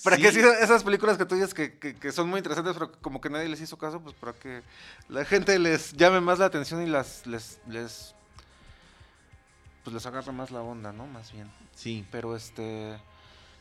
[0.04, 0.42] para que Sí.
[0.42, 3.22] sí, esas películas que tú dices que, que- que son muy interesantes, pero que como
[3.22, 4.64] que nadie les hizo caso, pues para que
[5.08, 8.16] la gente les llame más la atención y las les, les
[9.84, 11.06] pues les agarre más la onda, ¿no?
[11.08, 11.52] Más bien.
[11.76, 12.06] Sí.
[12.12, 13.00] Pero este.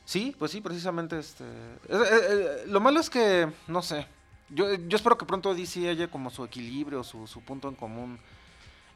[0.07, 1.45] Sí, pues sí, precisamente este.
[1.45, 4.07] eh, eh, lo malo es que, no sé.
[4.51, 8.19] Yo, yo espero que pronto DC haya como su equilibrio, su, su punto en común.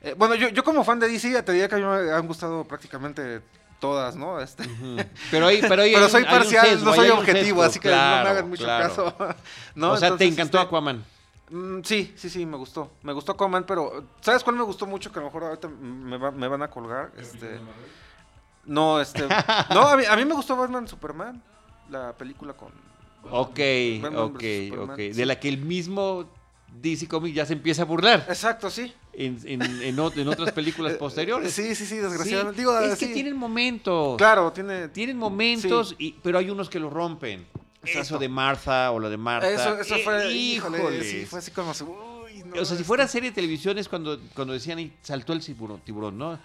[0.01, 2.27] Eh, bueno, yo, yo como fan de DC te diría que a mí me han
[2.27, 3.43] gustado prácticamente
[3.81, 4.41] todas, ¿no?
[4.41, 4.65] Este.
[5.31, 8.01] Pero, pero, hay pero soy parcial, sesgo, no soy objetivo, sesgo, así que no me
[8.01, 8.89] hagan mucho claro.
[8.89, 9.15] caso.
[9.75, 9.93] ¿no?
[9.93, 11.05] o sea, te encantó este, Aquaman.
[11.51, 12.93] Mm, sí, sí, sí, me gustó.
[13.03, 15.11] Me gustó Aquaman, pero ¿sabes cuál me gustó mucho?
[15.11, 17.11] Que a lo mejor ahorita me, va- me van a colgar.
[17.17, 17.59] Este,
[18.67, 19.27] no, este.
[19.71, 21.43] no, a mí, a mí me gustó Batman Superman,
[21.91, 22.69] la película con.
[23.31, 23.59] Ok,
[24.03, 24.45] Batman ok,
[24.79, 24.97] ok.
[24.97, 25.13] sí.
[25.13, 26.29] De la que el mismo
[26.81, 28.93] DC Comics ya se empieza a burlar Exacto, sí.
[29.13, 31.53] en, en, en en otras películas posteriores.
[31.53, 32.61] Sí, sí, sí, Sí, desgraciadamente.
[32.61, 34.17] Digo, es que tienen momentos.
[34.17, 34.89] Claro, tiene.
[34.89, 37.47] Tienen momentos, y, pero hay unos que lo rompen.
[37.83, 38.19] Eso Exacto.
[38.19, 39.49] de Martha o lo de Martha.
[39.51, 40.33] Eso, eso eh, fue.
[40.33, 41.11] Híjole, híjoles.
[41.11, 41.71] sí, fue así como.
[41.71, 44.93] Uy, no, o sea, si este- fuera serie de televisión es cuando, cuando decían y
[45.03, 46.39] saltó el tiburón, tiburón ¿no?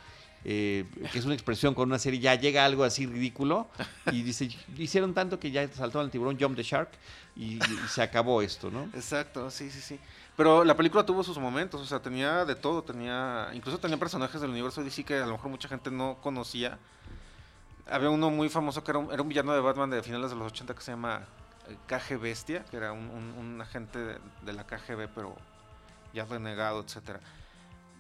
[0.46, 3.68] Eh, que es una expresión con una serie, ya llega algo así ridículo
[4.12, 6.90] y dice, hicieron tanto que ya saltó el tiburón, Jump the Shark
[7.36, 8.84] y, se acabó esto, ¿no?
[8.94, 10.00] Exacto, sí, sí, sí.
[10.36, 14.42] Pero la película tuvo sus momentos, o sea, tenía de todo, tenía, incluso tenía personajes
[14.42, 16.78] del universo DC que a lo mejor mucha gente no conocía.
[17.90, 20.74] Había uno muy famoso que era un, villano de Batman de finales de los 80
[20.74, 21.22] que se llama
[21.70, 25.36] eh, KG Bestia, que era un agente de, de la KGB, pero
[26.14, 27.20] ya renegado, etcétera.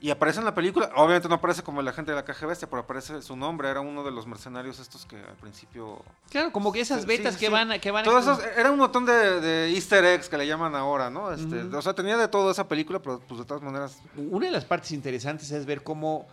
[0.02, 2.70] Y aparece en la película, obviamente no aparece como el agente de la KG Bestia,
[2.70, 6.74] pero aparece su nombre, era uno de los mercenarios estos que al principio Claro, como
[6.74, 7.52] que esas betas sí, que sí.
[7.54, 7.80] van a...
[7.80, 10.76] Que van a- todo eso era un montón de, de easter eggs que le llaman
[10.76, 11.32] ahora, ¿no?
[11.32, 11.62] Este.
[11.74, 13.98] O sea, tenía de todo esa película, pero pues de todas maneras...
[14.18, 16.28] Una de las partes interesantes es ver cómo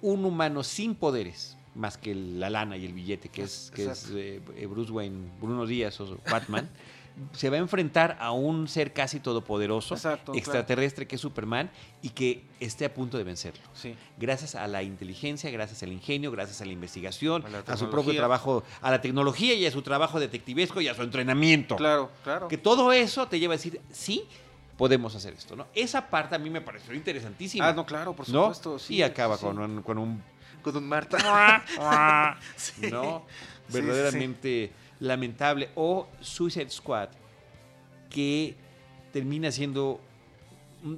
[0.00, 4.08] un humano sin poderes, más que la lana y el billete, que es, que es
[4.14, 6.70] eh, Bruce Wayne, Bruno Díaz o Batman,
[7.32, 10.38] se va a enfrentar a un ser casi todopoderoso, Exacto, claro.
[10.38, 11.70] extraterrestre que es Superman,
[12.02, 13.62] y que esté a punto de vencerlo.
[13.74, 17.76] Sí, Gracias a la inteligencia, gracias al ingenio, gracias a la investigación, A la a,
[17.76, 21.76] su propio trabajo, a la tecnología y a su trabajo detectivesco y a su entrenamiento.
[21.76, 22.48] claro, claro.
[22.48, 24.24] Que todo eso te lleva a decir, sí,
[24.76, 25.66] podemos hacer esto, ¿no?
[25.74, 27.68] Esa parte a mí me pareció interesantísima.
[27.68, 28.42] Ah, no, claro, por ¿no?
[28.42, 28.78] supuesto.
[28.78, 30.22] Sí, y acaba sí, con, un, con un...
[30.62, 31.64] Con un Marta.
[32.56, 32.90] Sí.
[32.90, 33.24] ¿no?
[33.68, 34.72] Verdaderamente
[35.02, 35.68] lamentable.
[35.74, 37.10] O Suicide Squad,
[38.08, 38.54] que
[39.12, 40.00] termina siendo...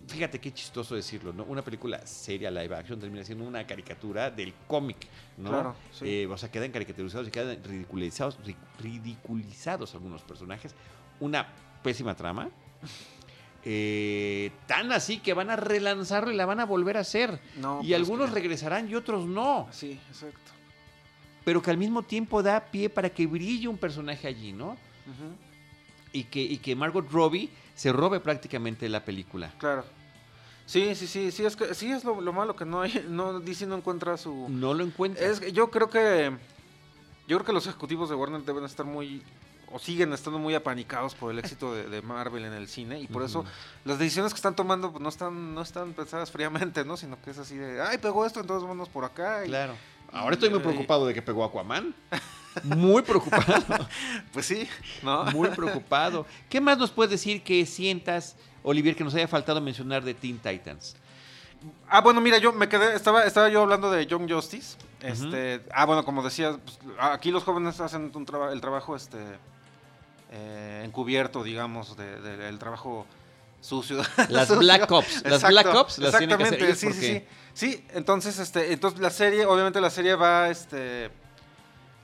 [0.08, 1.44] Fíjate qué chistoso decirlo, ¿no?
[1.44, 4.96] Una película seria, live action, termina siendo una caricatura del cómic,
[5.36, 5.50] ¿no?
[5.50, 6.04] Claro, sí.
[6.08, 10.74] Eh, o sea, quedan caricaturizados y quedan ridiculizados, ri- ridiculizados algunos personajes.
[11.20, 11.46] Una
[11.82, 12.48] pésima trama.
[13.62, 17.38] Eh, tan así que van a relanzarlo y la van a volver a hacer.
[17.56, 19.68] No, y pues, algunos regresarán y otros no.
[19.70, 20.52] Sí, exacto.
[21.44, 24.76] Pero que al mismo tiempo da pie para que brille un personaje allí, ¿no?
[26.12, 29.52] Y que, y que Margot Robbie se robe prácticamente la película.
[29.58, 29.84] Claro.
[30.66, 33.40] Sí, sí, sí, sí, es que sí es lo, lo malo que no hay, no,
[33.40, 34.48] DC no encuentra su...
[34.48, 35.24] No lo encuentra.
[35.26, 36.30] Es yo creo que
[37.26, 39.22] yo creo que los ejecutivos de Warner deben estar muy
[39.72, 43.08] o siguen estando muy apanicados por el éxito de, de Marvel en el cine y
[43.08, 43.44] por eso
[43.84, 46.96] las decisiones que están tomando pues, no están no están pensadas fríamente, ¿no?
[46.96, 49.44] Sino que es así de, ay, pegó esto, entonces vámonos por acá.
[49.44, 49.74] y- Claro.
[50.14, 51.94] Ahora estoy muy preocupado de que pegó Aquaman.
[52.62, 53.64] Muy preocupado.
[54.32, 54.68] pues sí,
[55.02, 55.24] ¿no?
[55.32, 56.24] Muy preocupado.
[56.48, 60.38] ¿Qué más nos puedes decir que sientas, Olivier, que nos haya faltado mencionar de Teen
[60.38, 60.96] Titans?
[61.88, 64.76] Ah, bueno, mira, yo me quedé, estaba, estaba yo hablando de Young Justice.
[65.00, 69.18] Este, ah, bueno, como decía, pues, aquí los jóvenes hacen un el trabajo, este,
[70.30, 73.06] eh, encubierto, digamos, del trabajo
[73.64, 74.02] sucio.
[74.28, 75.24] Las Black Ops.
[75.24, 77.24] Las Black Ops las Exactamente, sí, sí, sí.
[77.54, 81.10] Sí, entonces, este, entonces la serie, obviamente la serie va, este,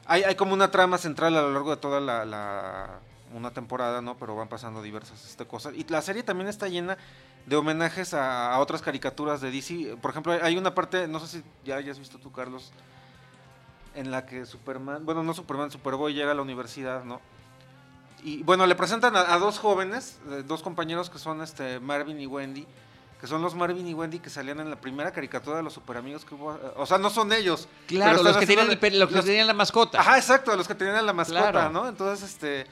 [0.06, 3.00] hay, hay como una trama central a lo largo de toda la,
[3.34, 4.16] una temporada, ¿no?
[4.16, 5.74] Pero van pasando diversas este, cosas.
[5.74, 6.96] Y la serie también está llena
[7.46, 9.96] de homenajes a, otras caricaturas de DC.
[10.00, 12.72] Por ejemplo, hay una parte, no sé si ya hayas visto tú, Carlos,
[13.96, 17.20] en la que Superman, bueno, no Superman, Superboy llega a la universidad, ¿no?
[18.22, 22.26] Y bueno, le presentan a, dos jóvenes, eh, dos compañeros que son este Marvin y
[22.26, 22.66] Wendy,
[23.20, 26.24] que son los Marvin y Wendy que salían en la primera caricatura de los superamigos
[26.24, 26.58] que hubo.
[26.76, 27.68] O sea, no son ellos.
[27.86, 30.00] Claro, los que, tenían, los que tenían la mascota.
[30.00, 31.88] Ajá, exacto, los que tenían la mascota, ¿no?
[31.88, 32.66] Entonces, este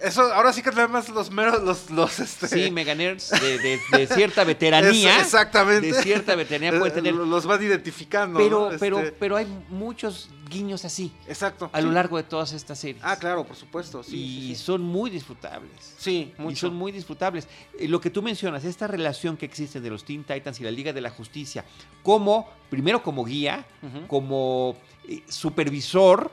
[0.00, 2.48] eso, ahora sí que tenemos los meros, los, los este...
[2.48, 5.20] Sí, mega nerds de, de, cierta veteranía.
[5.20, 5.92] exactamente.
[5.92, 7.14] De cierta veteranía puede tener.
[7.14, 8.38] Los van identificando.
[8.38, 11.12] Pero, pero, este pero hay muchos guiños así.
[11.28, 11.70] Exacto.
[11.72, 13.02] A lo largo de todas estas series.
[13.04, 14.02] Ah, claro, por supuesto.
[14.02, 15.94] Sí, y son muy disfrutables.
[15.96, 16.52] Sí, mucho.
[16.52, 17.48] Y son muy disfrutables.
[17.78, 20.70] Eh, lo que tú mencionas, esta relación que existe de los Teen Titans y la
[20.70, 21.64] Liga de la Justicia,
[22.02, 23.64] como, primero como guía,
[24.08, 24.76] como
[25.08, 26.30] eh, supervisor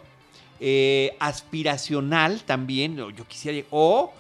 [0.63, 4.13] eh, aspiracional también, yo quisiera, o,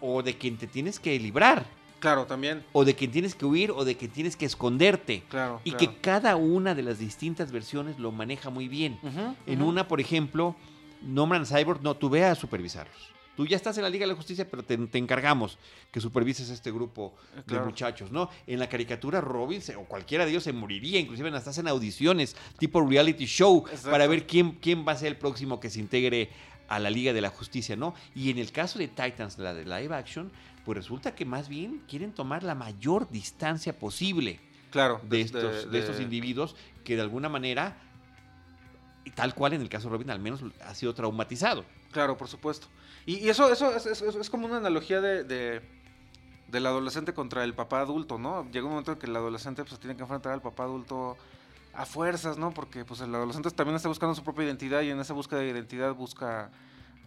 [0.00, 1.66] o, de quien te tienes que librar.
[1.98, 2.64] Claro, también.
[2.72, 5.24] O de quien tienes que huir o de quien tienes que esconderte.
[5.28, 5.60] Claro.
[5.64, 8.98] Y que cada una de las distintas versiones lo maneja muy bien.
[9.44, 10.54] en una, por ejemplo,
[11.02, 13.19] nombran a Cyborg, no, tú ve a supervisarlos.
[13.36, 15.56] Tú ya estás en la Liga de la Justicia, pero te, encargamos
[15.90, 17.14] que supervises este grupo
[17.46, 18.28] de muchachos, ¿no?
[18.46, 22.86] En la caricatura Robin o cualquiera de ellos se moriría, inclusive estás en audiciones, tipo
[22.86, 26.28] reality show, para ver quién, quién va a ser el próximo que se integre
[26.68, 27.94] a la Liga de la Justicia, ¿no?
[28.14, 30.30] Y en el caso de Titans, la de live action,
[30.64, 34.40] pues resulta que más bien quieren tomar la mayor distancia posible.
[34.70, 37.76] Claro, de, estos, de estos individuos que de alguna manera,
[39.16, 41.64] tal cual en el caso de Robin, al menos ha sido traumatizado.
[41.90, 42.68] Claro, por supuesto.
[43.06, 45.62] Y, eso, eso es, como una analogía de,
[46.48, 48.48] del adolescente contra el papá adulto, ¿no?
[48.50, 51.16] Llega un momento en que el adolescente pues, tiene que enfrentar al papá adulto
[51.72, 52.52] a fuerzas, ¿no?
[52.52, 55.48] Porque pues el adolescente también está buscando su propia identidad y en esa búsqueda de
[55.48, 56.50] identidad busca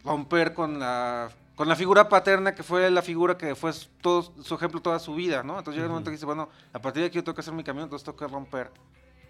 [0.04, 4.56] romper con la con la figura paterna que fue la figura que fue todo su
[4.56, 5.60] ejemplo toda su vida, ¿no?
[5.60, 7.54] Entonces llega un momento que dice, bueno, a partir de aquí yo tengo que hacer
[7.54, 8.72] mi camino, entonces tengo que romper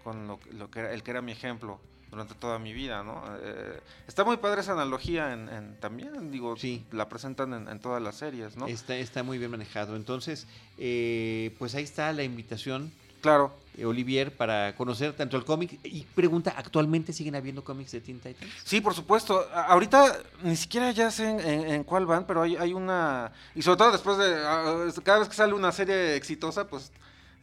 [0.04, 1.80] con lo, lo que era, el que era mi ejemplo
[2.14, 3.22] durante toda mi vida, ¿no?
[3.42, 6.84] Eh, está muy padre esa analogía en, también, digo, sí.
[6.92, 8.66] la presentan en, todas las series, ¿no?
[8.66, 9.96] Está, está muy bien manejado.
[9.96, 10.46] Entonces,
[10.78, 12.92] eh, pues ahí está la invitación.
[13.20, 13.52] Claro.
[13.76, 15.80] Eh, Olivier, para conocer tanto el cómic.
[15.82, 18.52] Y pregunta, ¿actualmente siguen habiendo cómics de Teen Titans?
[18.62, 19.44] Sí, por supuesto.
[19.52, 23.32] ahorita ni siquiera ya sé en, cuál van, pero hay, hay una...
[23.56, 25.02] Y sobre todo después de...
[25.02, 26.92] cada vez que sale una serie exitosa, pues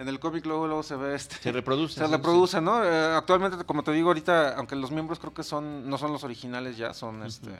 [0.01, 3.63] en el cómic luego, luego se ve este se reproduce se reproduce no eh, actualmente
[3.65, 6.93] como te digo ahorita aunque los miembros creo que son no son los originales ya
[6.93, 7.51] son este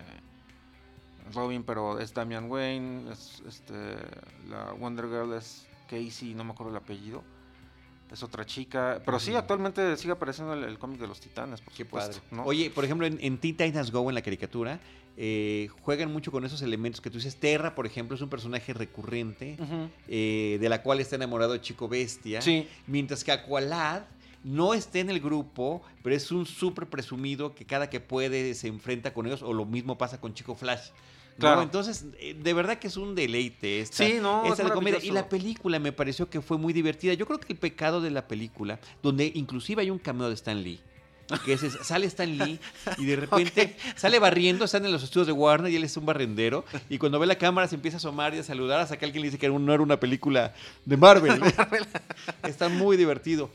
[1.33, 3.95] Robin pero es Damian Wayne es este
[4.49, 7.23] la Wonder Girl es Casey no me acuerdo el apellido
[8.11, 9.01] es otra chica.
[9.05, 12.19] Pero sí, actualmente sigue apareciendo el, cómic de los titanes, por Qué supuesto.
[12.43, 14.79] Oye, por ejemplo, en, en Teen Titans Go, en la caricatura,
[15.17, 17.35] eh, juegan mucho con esos elementos que tú dices.
[17.35, 19.57] Terra, por ejemplo, es un personaje recurrente
[20.07, 22.39] eh, de la cual está enamorado Chico Bestia.
[22.87, 24.03] Mientras que Aqualad
[24.43, 28.67] no está en el grupo, pero es un súper presumido que cada que puede se
[28.67, 30.89] enfrenta con ellos, o lo mismo pasa con Chico Flash.
[31.37, 31.61] Claro.
[31.61, 34.43] Entonces, eh, de verdad que es un deleite esta, sí, no,
[34.73, 34.99] comedia.
[35.01, 37.13] Y la película me pareció que fue muy divertida.
[37.13, 40.61] Yo creo que el pecado de la película, donde inclusive hay un cameo de Stan
[40.61, 40.79] Lee,
[41.39, 42.59] que es, sale Stan Lee
[42.97, 46.05] y de repente sale barriendo, están en los estudios de Warner y él es un
[46.05, 49.05] barrendero y cuando ve la cámara se empieza a asomar y a saludar hasta que
[49.05, 50.53] alguien le dice que no era una película
[50.85, 51.41] de Marvel.
[52.43, 53.49] Está muy divertido.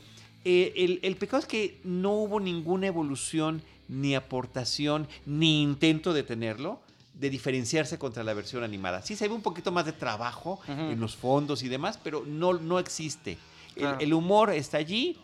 [0.45, 6.79] Eh, el, pecado es que no hubo ninguna evolución, ni aportación, ni intento de tenerlo
[7.13, 9.01] de diferenciarse contra la versión animada.
[9.01, 12.53] Sí se ve un poquito más de trabajo en los fondos y demás, pero no,
[12.53, 13.37] no existe.
[13.75, 15.17] el, humor está allí,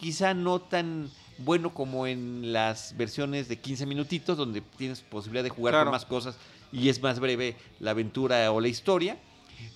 [0.00, 5.50] quizá no tan bueno como en las versiones de 15 minutitos, donde tienes posibilidad de
[5.50, 6.36] jugar con más cosas
[6.72, 9.16] y es más breve la aventura o la historia.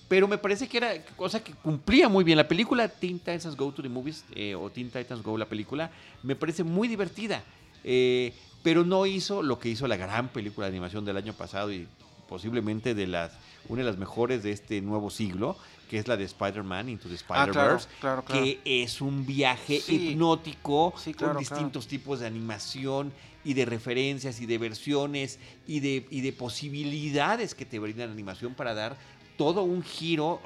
[0.07, 2.37] Pero me parece que era cosa que cumplía muy bien.
[2.37, 5.91] La película Teen Titans Go to the Movies eh, o Teen Titans Go, la película,
[6.23, 7.43] me parece muy divertida.
[7.83, 11.71] Eh, pero no hizo lo que hizo la gran película de animación del año pasado
[11.71, 11.87] y
[12.27, 13.31] posiblemente de las
[13.69, 15.55] una de las mejores de este nuevo siglo,
[15.89, 18.43] que es la de Spider-Man Into the Ah, Spider-Verse, claro, claro, claro.
[18.43, 20.11] que es un viaje Sí.
[20.11, 23.11] hipnótico Sí, con distintos tipos de animación
[23.43, 28.13] y de referencias y de versiones y de, y de posibilidades que te brinda la
[28.13, 28.95] animación para dar
[29.37, 30.41] todo un giro,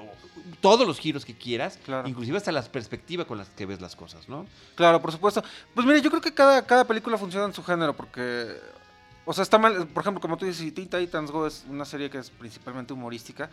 [0.62, 2.08] todos los giros que quieras, Claro.
[2.08, 4.46] inclusive hasta las perspectivas con las que ves las cosas, ¿no?
[4.76, 5.44] Claro, por supuesto.
[5.74, 8.56] Pues mire, yo creo que cada, cada película funciona en su género porque...
[9.26, 12.10] O sea, está mal, por ejemplo, como tú dices, Teen Titans Go es una serie
[12.10, 13.50] que es principalmente humorística,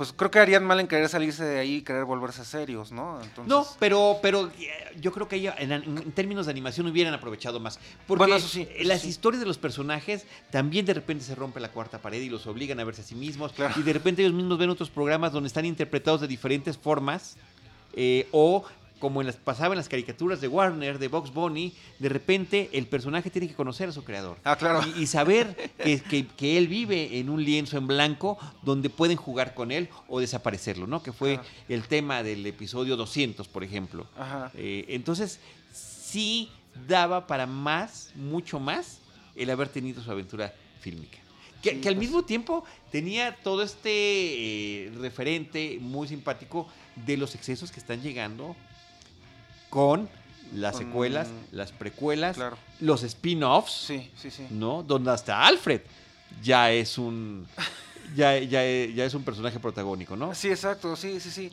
[0.00, 3.20] pues creo que harían mal en querer salirse de ahí y querer volverse serios, ¿no?
[3.22, 7.12] Entonces, No, pero, pero eh, yo creo que ella, en, en términos de animación hubieran
[7.12, 7.78] aprovechado más.
[8.06, 9.08] Porque Bueno, eso sí, eso las sí.
[9.08, 12.80] historias de los personajes también de repente se rompe la cuarta pared y los obligan
[12.80, 13.52] a verse a sí mismos.
[13.52, 13.74] Claro.
[13.78, 17.36] Y de repente ellos mismos ven otros programas donde están interpretados de diferentes formas.
[17.92, 18.64] eh, o
[19.00, 22.86] como en las, pasaba en las caricaturas de Warner, de Box Bunny, de repente el
[22.86, 24.36] personaje tiene que conocer a su creador.
[24.44, 24.80] Ah, claro.
[24.96, 29.16] Y, y saber que, que- que él vive en un lienzo en blanco donde pueden
[29.16, 31.02] jugar con él o desaparecerlo, ¿no?
[31.02, 34.06] Que fue el tema del episodio 200, por ejemplo.
[34.16, 34.52] Ajá.
[34.54, 35.40] Eh, entonces,
[35.72, 36.50] sí
[36.86, 38.98] daba para más, mucho más,
[39.34, 41.18] el haber tenido su aventura fílmica.
[41.62, 42.06] Que, Sí, que al pues.
[42.06, 46.66] mismo tiempo tenía todo este eh, referente muy simpático
[47.06, 48.56] de los excesos que están llegando
[49.70, 50.08] con
[50.54, 52.58] las Con- secuelas, las precuelas, Claro.
[52.80, 54.46] los spin-offs, Sí, sí, sí.
[54.50, 54.82] ¿no?
[54.82, 55.80] Donde hasta Alfred
[56.42, 57.46] ya es un
[58.16, 60.34] ya, ya, ya es un personaje protagónico, ¿no?
[60.34, 61.52] Sí, exacto, sí, sí, sí.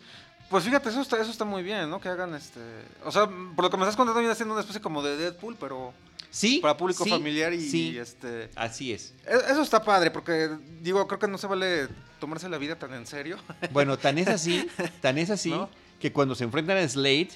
[0.50, 2.00] Pues fíjate, eso está, eso está muy bien, ¿no?
[2.00, 2.60] Que hagan este...
[3.04, 5.58] O sea, por lo que me estás contando viene siendo una especie como de Deadpool,
[5.60, 5.94] pero
[6.30, 6.60] Sí.
[6.62, 8.50] para público sí, familiar y, sí, y, este...
[8.56, 9.14] así es.
[9.26, 10.50] e- Eso está padre, porque
[10.82, 11.88] digo, creo que no se vale
[12.22, 13.38] tomarse la vida tan en serio.
[13.72, 14.68] Bueno, tan es así,
[15.02, 15.70] tan es así ¿No?
[16.00, 17.30] que cuando se enfrentan a Slade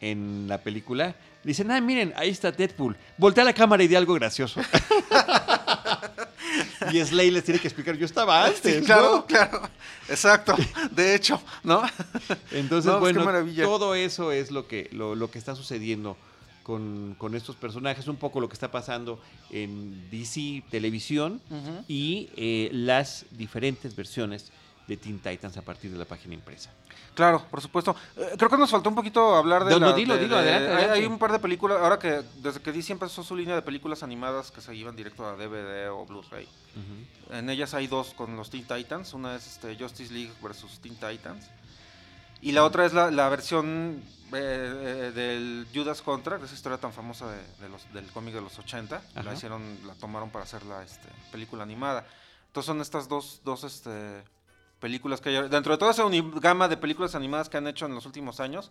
[0.00, 2.96] en la película, dicen, ah, miren, ahí está Deadpool.
[3.16, 4.60] Voltea la cámara y di algo gracioso.
[6.92, 8.86] y Slade les tiene que explicar, yo estaba antes, Sí, ¿no?
[8.86, 9.62] claro, claro.
[10.08, 10.56] Exacto.
[10.90, 11.82] De hecho, ¿no?
[12.50, 13.24] Entonces, No, bueno,
[13.62, 16.16] todo eso es lo que, lo, lo que está sucediendo
[16.62, 19.20] con, con estos personajes, un poco lo que está pasando
[19.50, 21.40] en DC Televisión
[21.88, 24.50] y eh, las diferentes versiones
[24.88, 26.70] de Teen Titans a partir de la página impresa.
[27.14, 27.94] Claro, por supuesto.
[28.16, 30.36] Eh, creo que nos faltó un poquito hablar de No, no, la- dilo, de- dilo,
[30.36, 30.98] de- adelante, hay- adelante.
[31.00, 34.02] Hay un par de películas, ahora que desde que DC empezó su línea de películas
[34.02, 36.48] animadas que se iban directo a DVD o Blu-ray.
[37.30, 39.12] En ellas hay dos con los Teen Titans.
[39.12, 41.50] Una es este, Justice League versus Teen Titans.
[42.40, 44.00] Y la otra es la, la versión
[44.32, 48.40] eh, eh, del Judas Contract, esa historia tan famosa de, de los, del cómic de
[48.40, 48.96] los 80.
[48.96, 49.22] Ajá.
[49.24, 52.06] La hicieron, la tomaron para hacer la este, película animada.
[52.46, 54.22] Entonces son estas dos, dos este,
[54.80, 55.48] películas que hay.
[55.48, 56.04] Dentro de toda esa
[56.40, 58.70] gama de películas animadas que han hecho en los últimos años,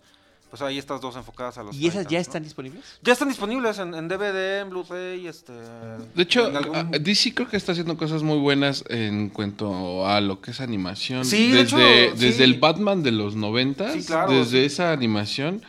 [0.49, 2.81] pues hay estas dos enfocadas a los ¿Y esas ya están disponibles?
[3.01, 5.51] Ya están disponibles en, en DVD, en Blu-ray, este...
[5.51, 10.21] De hecho, algún- a- DC creo que está haciendo cosas muy buenas en cuanto a
[10.21, 11.25] lo que es animación.
[11.25, 12.43] Sí, de desde, hecho, desde sí.
[12.43, 14.65] el Batman de los 90, Sí, claro, desde sí.
[14.65, 15.61] esa animación,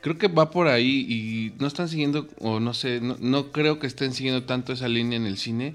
[0.00, 3.80] creo que va por ahí y no están siguiendo, o no sé, no, no creo
[3.80, 5.74] que estén siguiendo tanto esa línea en el cine.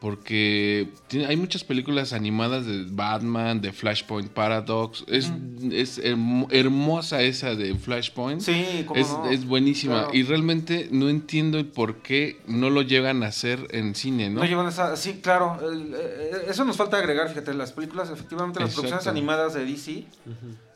[0.00, 5.04] Porque tiene- hay muchas películas animadas de Batman, de Flashpoint Paradox.
[5.08, 5.32] Es,
[5.72, 8.42] es hermo- hermosa esa de Flashpoint.
[8.42, 9.30] Sí, cómo Es, no.
[9.30, 9.94] es buenísima.
[10.04, 10.10] Claro.
[10.14, 14.40] Y realmente no entiendo el por qué no lo llegan a hacer en cine, ¿no?
[14.40, 14.96] No llevan esa...
[14.96, 15.58] Sí, claro.
[15.62, 17.54] eh, eso nos falta agregar, fíjate.
[17.54, 20.04] Las películas, efectivamente, las producciones animadas de DC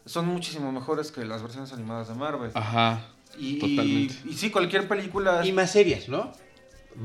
[0.06, 2.50] son muchísimo mejores que las versiones animadas de Marvel.
[2.54, 3.06] Ajá.
[3.38, 4.14] y, totalmente.
[4.28, 5.46] Y, sí, cualquier película...
[5.46, 6.32] Y más serias, ¿no?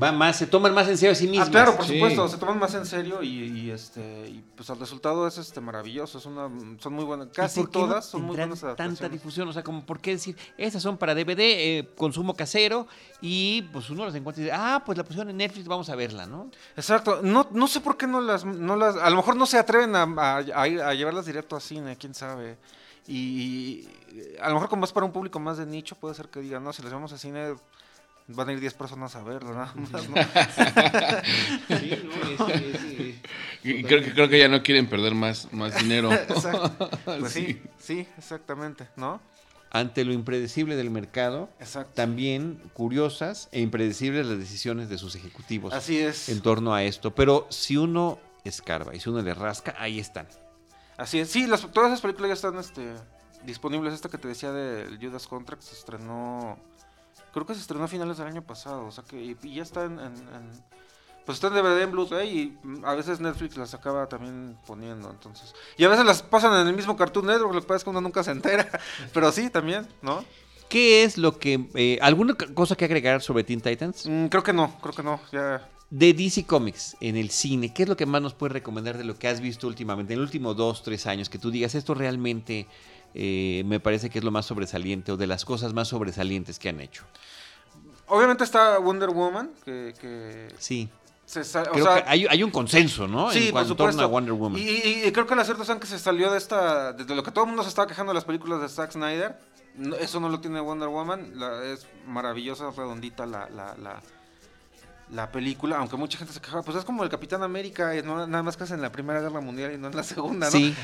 [0.02, 1.48] Va más, se toman más en serio a sí mismas.
[1.48, 1.94] Ah, claro, por sí.
[1.94, 5.60] supuesto, se toman más en serio y, y, este y pues el resultado es este
[5.60, 9.08] maravilloso, es una son muy buenas, ¿Y casi qué no todas son muy buenas tanta
[9.08, 12.86] difusión, o sea, como por qué decir, esas son para DVD, eh, consumo casero,
[13.22, 15.94] y pues uno las encuentra y dice, ah, pues la pusieron en Netflix, vamos a
[15.96, 16.50] verla, ¿no?
[16.76, 19.56] Exacto, no, no sé por qué no las, no las, a lo mejor no se
[19.56, 22.58] atreven a, a- a llevarlas directo a cine, quién sabe.
[23.06, 23.88] Y, y
[24.42, 26.64] a lo mejor como es para un público más de nicho, puede ser que digan,
[26.64, 27.54] no, si las llevamos a cine
[28.28, 30.16] van a ir 10 personas a verlo, nada más, ¿no?
[31.78, 32.46] Sí, no,
[33.62, 36.12] Y creo que, creo que ya no quieren perder más, más dinero.
[36.28, 36.90] Exacto.
[37.04, 37.46] Pues sí.
[37.46, 37.62] Sí.
[37.78, 39.20] sí, exactamente, ¿no?
[39.70, 41.92] Ante lo impredecible del mercado, Exacto.
[41.94, 46.28] también curiosas e impredecibles las decisiones de sus ejecutivos Así es.
[46.28, 47.14] en torno a esto.
[47.14, 50.28] Pero si uno escarba y si uno le rasca, ahí están.
[50.96, 51.28] Así es.
[51.30, 52.94] Sí, las, todas esas películas ya están este,
[53.44, 53.92] disponibles.
[53.92, 56.58] Esta que te decía de Judas Contract se estrenó.
[57.36, 58.86] Creo que se estrenó a finales del año pasado.
[58.86, 60.64] O sea que y, y ya está en, en- en-
[61.26, 65.10] Pues está en DVD, en Blu-ray y mm, a veces Netflix las acaba también poniendo.
[65.10, 67.54] entonces Y a veces las pasan en el mismo Cartoon Network.
[67.54, 68.66] Lo que pasa es que uno nunca se entera.
[69.12, 70.24] Pero sí, también, ¿no?
[70.68, 71.68] ¿Qué es lo que...
[71.74, 74.06] eh, ¿Alguna cosa que agregar sobre Teen Titans?
[74.06, 75.20] Mm, creo que no, creo que no.
[75.30, 75.68] Ya.
[75.90, 79.04] De DC Comics en el cine, ¿qué es lo que más nos puedes recomendar de
[79.04, 81.28] lo que has visto últimamente, en el último dos, tres años?
[81.28, 82.66] Que tú digas, esto realmente
[83.18, 86.68] eh, me parece que es lo más sobresaliente o de las cosas más sobresalientes que
[86.68, 87.04] han hecho.
[88.08, 90.88] Obviamente está Wonder Woman, que, que Sí.
[91.24, 93.30] se sa- o Creo sea, que hay, hay un consenso, ¿no?
[93.32, 94.02] Sí, en por cuanto supuesto.
[94.02, 94.60] a Wonder Woman.
[94.60, 96.92] Y, y- y creo que el acierto es que se salió de esta.
[96.92, 99.36] De lo que todo el mundo se estaba quejando de las películas de Zack Snyder.
[99.76, 101.32] No, eso no lo tiene Wonder Woman.
[101.34, 104.00] la- es maravillosa, redondita la, la, la,
[105.10, 105.76] la película.
[105.78, 106.62] Aunque mucha gente se quejaba.
[106.62, 107.94] Pues es como el Capitán América.
[107.96, 110.02] y no- nada más que es en la Primera Guerra Mundial y no en la
[110.02, 110.52] Segunda, ¿no?
[110.52, 110.74] Sí,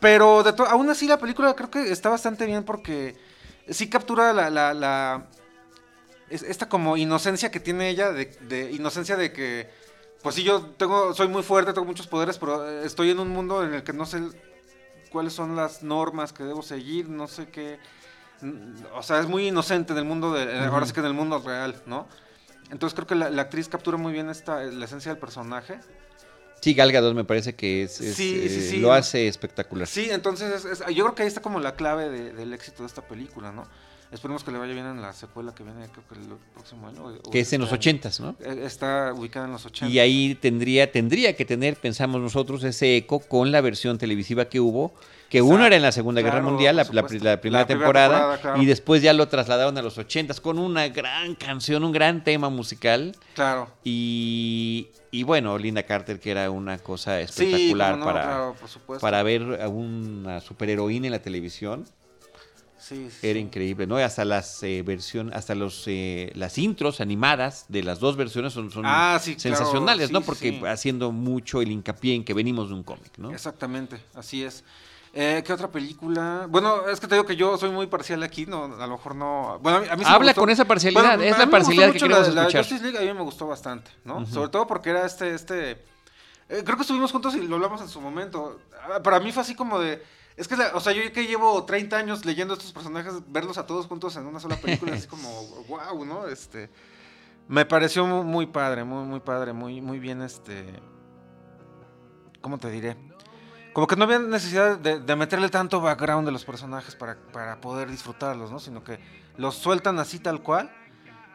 [0.00, 3.16] Pero de aún así la película creo que está bastante bien porque
[3.68, 5.26] sí captura la, la, la-
[6.28, 9.70] es- esta como inocencia que tiene ella, de, de inocencia de que,
[10.22, 13.28] pues sí, yo tengo, soy muy fuerte, tengo muchos poderes, pero eh, estoy en un
[13.28, 14.20] mundo en el que no sé
[15.10, 17.78] cuáles son las normas que debo seguir, no sé qué,
[18.94, 21.14] o sea, es muy inocente en el mundo, de, eh, ahora sí que en el
[21.14, 22.06] mundo real, ¿no?
[22.70, 25.78] Entonces creo que la, la actriz captura muy bien esta, la esencia del personaje.
[26.60, 29.86] sí, Gal Gadot me parece que es, es, Sí, sí, eh, lo hace espectacular.
[29.88, 32.82] Sí, entonces es- es- yo creo que ahí está como la clave de- del éxito
[32.82, 33.64] de esta película, ¿no?
[34.12, 37.04] Esperemos que le vaya bien en la secuela que viene, creo que el próximo año.
[37.24, 38.34] o- Que es en los ochentas, ¿no?
[38.40, 39.86] Eh, Está ubicada en los 80.
[39.92, 44.58] Y ahí tendría, tendría que tener, pensamos nosotros, ese eco con la versión televisiva que
[44.58, 44.92] hubo,
[45.30, 48.60] que Exacto, uno era en la Segunda Guerra Mundial, la, primera temporada, temporada, claro.
[48.60, 52.50] y después ya lo trasladaron a los ochentas con una gran canción, un gran tema
[52.50, 53.70] musical, Claro.
[53.84, 58.56] y, y bueno, Linda Carter, que era una cosa espectacular no, para, claro,
[59.00, 61.86] para ver a una superheroína en la televisión.
[62.76, 63.98] Sí, sí, Era increíble, ¿no?
[63.98, 68.70] Hasta las eh, versión, hasta los eh, las intros animadas de las dos versiones son,
[68.70, 70.22] son Ah, sí, sensacionales, ¿no?
[70.22, 73.30] Porque haciendo mucho el hincapié en que venimos de un cómic, ¿no?
[73.32, 74.64] Exactamente, así es.
[75.12, 76.46] Eh, ¿Qué otra película?
[76.48, 79.16] Bueno, es que te digo que yo soy muy parcial aquí, no, a lo mejor
[79.16, 79.58] no.
[79.60, 80.40] Bueno, a mí, a mí sí me Habla gustó.
[80.42, 82.62] con esa parcialidad, Bueno, es la parcialidad que queremos la, la escuchar.
[82.64, 84.24] Justice League a mí me gustó bastante, ¿no?
[84.26, 85.70] Sobre todo porque era este, este.
[86.48, 88.60] eh, creo que estuvimos juntos y lo hablamos en su momento.
[88.84, 90.00] Ah, Para mí fue así como de.
[90.36, 93.66] Es que, la- o sea, yo que llevo 30 años leyendo estos personajes, verlos a
[93.66, 95.28] todos juntos en una sola película, así como,
[95.68, 96.28] wow, ¿no?
[96.28, 96.70] Este.
[97.48, 100.66] Me pareció mu- muy padre, muy, muy padre, muy, muy bien, este.
[102.40, 102.96] ¿Cómo te diré?
[103.72, 107.60] Como que no había necesidad de, de meterle tanto background de los personajes para, para
[107.60, 108.58] poder disfrutarlos, ¿no?
[108.58, 108.98] Sino que
[109.36, 110.70] los sueltan así tal cual.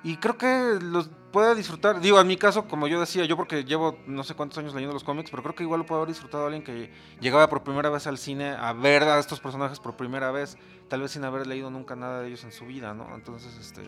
[0.06, 2.00] Y creo que los puede disfrutar.
[2.00, 4.94] Digo, en mi caso, como yo decía, yo porque llevo no sé cuántos años leyendo
[4.94, 7.90] los cómics, pero creo que igual lo puede haber disfrutado alguien que llegaba por primera
[7.90, 10.60] vez al cine a ver a estos personajes por primera vez,
[10.90, 13.16] tal vez sin haber leído nunca nada de ellos en su vida, ¿no?
[13.16, 13.82] Entonces, este,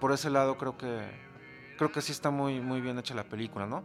[0.00, 1.00] por ese lado creo que
[1.78, 3.84] creo que sí está muy muy bien hecha la película, ¿no?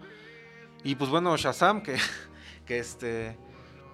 [0.84, 1.98] Y pues bueno, Shazam que
[2.66, 3.38] que este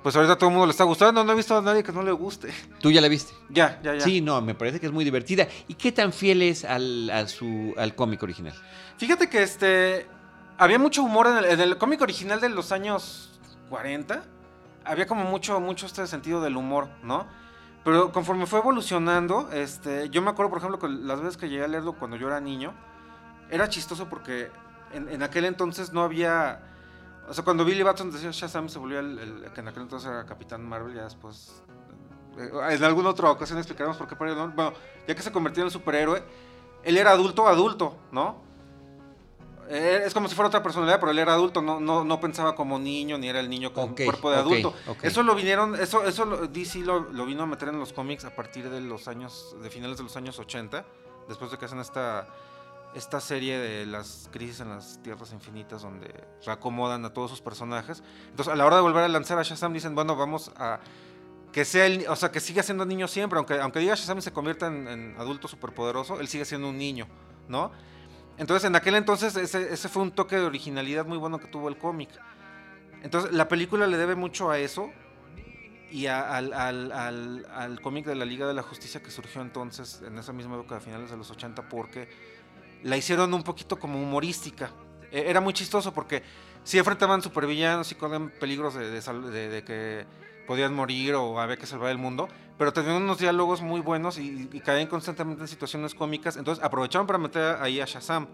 [0.07, 1.91] pues ahorita a todo el mundo le está gustando, no he visto a nadie que
[1.91, 2.53] no le guste.
[2.79, 3.33] ¿Tú ya la viste?
[3.49, 3.99] Ya, ya, ya.
[3.99, 5.49] Sí, no, me parece que es muy divertida.
[5.67, 8.53] ¿Y qué tan fiel es al, a su, al cómic original?
[8.95, 10.07] Fíjate que este
[10.57, 13.37] había mucho humor en el, en el cómic original de los años
[13.67, 14.23] 40.
[14.85, 17.27] Había como mucho, mucho este sentido del humor, ¿no?
[17.83, 21.65] Pero conforme fue evolucionando, este, yo me acuerdo, por ejemplo, que las veces que llegué
[21.65, 22.73] a leerlo cuando yo era niño,
[23.49, 24.51] era chistoso porque
[24.93, 26.61] en, en aquel entonces no había.
[27.27, 30.09] O sea, cuando Billy Batson decía Shazam se volvió el, el- que en aquel entonces
[30.09, 31.61] era Capitán Marvel, ya después.
[32.37, 34.55] eh, En alguna otra ocasión explicaremos por qué nombre.
[34.55, 34.73] Bueno,
[35.07, 36.23] ya que se convirtió en el superhéroe,
[36.83, 38.45] él era adulto, adulto, ¿no?
[39.69, 42.55] Eh, Es como si fuera otra personalidad, pero él era adulto, no, no, no pensaba
[42.55, 44.73] como niño, ni era el niño con cuerpo de adulto.
[45.07, 48.23] Eso lo vinieron, eso, eso lo- DC lo, lo vino a meter en los cómics
[48.23, 50.85] a partir de los años, de finales de los años 80,
[51.27, 52.27] después de que hacen esta,
[52.97, 56.13] esta serie de las crisis en las tierras infinitas donde
[56.45, 58.03] reacomodan a todos sus personajes.
[58.29, 60.79] Entonces, a la hora de volver a lanzar a Shazam, dicen, bueno, vamos a
[61.51, 64.67] que sea o sea, que siga siendo niño siempre, aunque, aunque diga Shazam se convierta
[64.67, 67.07] en, en adulto superpoderoso, él sigue siendo un niño,
[67.47, 67.71] ¿no?
[68.37, 71.69] Entonces, en aquel entonces, ese, ese fue un toque de originalidad muy bueno que tuvo
[71.69, 72.09] el cómic.
[73.01, 74.91] Entonces, la película le debe mucho a eso
[75.89, 80.03] y al, al- al- al cómic de la Liga de la Justicia que surgió entonces,
[80.05, 82.09] en esa misma época de finales de los 80, porque
[82.83, 84.71] la hicieron un poquito como humorística.
[85.11, 86.23] Eh, Era muy chistoso porque
[86.63, 88.89] sí enfrentaban supervillanos y corrían peligros de-
[89.49, 90.05] de que
[90.45, 94.49] podían morir o había que salvar el mundo, pero tenían unos diálogos muy buenos y,
[94.51, 98.27] y caían constantemente en situaciones cómicas, entonces aprovecharon para meter ahí a Shazam.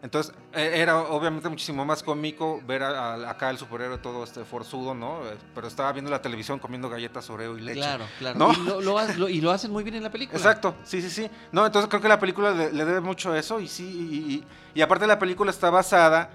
[0.00, 4.44] Entonces eh, era obviamente muchísimo más cómico ver a- a- acá el superhéroe todo este
[4.44, 5.26] forzudo, ¿no?
[5.26, 7.80] Eh, Pero estaba viendo la televisión comiendo galletas Oreo y leche.
[7.80, 8.38] Claro, claro.
[8.38, 8.52] ¿No?
[8.52, 10.38] Y, lo, lo y hacen muy bien en la película.
[10.38, 11.28] Exacto, sí, sí, sí.
[11.50, 14.34] No, entonces creo que la película le, le debe mucho a eso y sí, y,
[14.34, 14.44] y-
[14.78, 16.30] y aparte la película está basada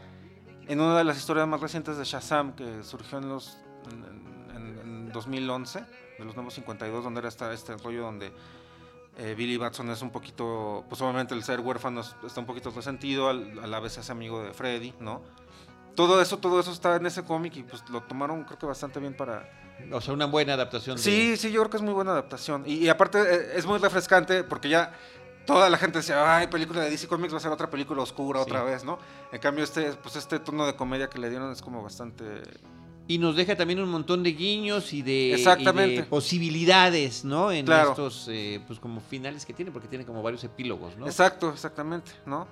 [0.67, 3.57] en una de las historias más recientes de Shazam que surgió en los
[3.91, 4.03] en,
[4.57, 5.85] en- en 2011,
[6.19, 8.33] de los nuevos 52, donde era esta, este rollo donde
[9.17, 13.29] Eh, Billy Batson es un poquito, pues obviamente el ser huérfano está un poquito resentido,
[13.29, 15.21] a la vez es amigo de Freddy, ¿no?
[15.95, 18.99] Todo eso, todo eso está en ese cómic y pues lo tomaron creo que bastante
[18.99, 19.47] bien para...
[19.91, 20.97] O sea, una buena adaptación.
[20.97, 22.63] Sí, sí, yo creo que es muy buena adaptación.
[22.65, 24.93] Y, aparte eh, es muy refrescante porque ya
[25.45, 28.39] toda la gente decía, ay, película de DC Comics va a ser otra película oscura
[28.39, 28.97] otra vez, ¿no?
[29.31, 32.41] En cambio, este, pues este tono de comedia que le dieron es como bastante
[33.07, 37.51] y nos deja también un montón de guiños y de, posibilidades, ¿no?
[37.51, 41.05] En estos, eh, pues como finales que tiene, porque tiene como varios epílogos, ¿no?
[41.05, 42.47] Exacto, exactamente, ¿no?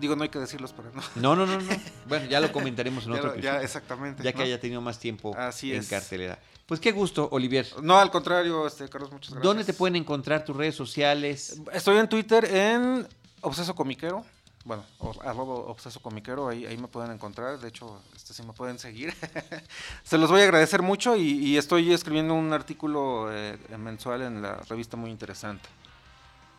[0.00, 1.02] Digo, no hay que decirlos para no.
[1.16, 1.76] No, no, no, no.
[2.06, 3.58] Bueno, ya lo comentaremos en otro episodio.
[3.58, 4.22] Ya, exactamente.
[4.22, 6.38] Ya que haya tenido más tiempo en cartelera.
[6.66, 7.66] Pues qué gusto, Olivier.
[7.82, 9.42] No, al contrario, este, Carlos, muchas gracias.
[9.42, 11.60] ¿Dónde te pueden encontrar tus redes sociales?
[11.72, 13.08] Estoy en Twitter en
[13.40, 14.24] Obseso Comiquero
[14.64, 14.84] bueno,
[15.24, 19.14] arroba obseso comiquero, ahí, ahí me pueden encontrar, de hecho, este sí me pueden seguir.
[20.04, 24.56] Se los voy a agradecer mucho y, estoy escribiendo un artículo eh, mensual en la
[24.68, 25.68] revista muy interesante,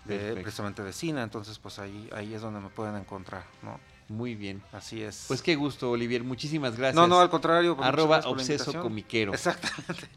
[0.05, 3.79] de, precisamente de cine, entonces pues ahí, ahí es donde me pueden encontrar, ¿no?
[4.09, 4.61] Muy bien.
[4.71, 5.25] Así es.
[5.27, 6.23] Pues qué gusto, Olivier.
[6.23, 6.95] Muchísimas gracias.
[6.95, 7.75] No, no, al contrario.
[7.75, 9.33] Pues, arroba obseso comiquero.
[9.33, 10.09] Exactamente.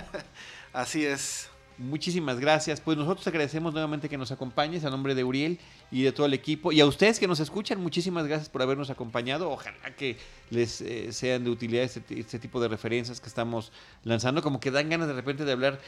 [0.72, 1.50] Así es.
[1.78, 2.80] Muchísimas gracias.
[2.80, 5.58] Pues nosotros agradecemos nuevamente que nos acompañes a nombre de Uriel
[5.90, 6.72] y de todo el equipo.
[6.72, 9.50] Y a ustedes que nos escuchan, muchísimas gracias por habernos acompañado.
[9.50, 10.16] Ojalá que
[10.50, 13.72] les eh, sean de utilidad este, este, tipo de referencias que estamos
[14.04, 14.42] lanzando.
[14.42, 15.80] Como que dan ganas de repente de hablar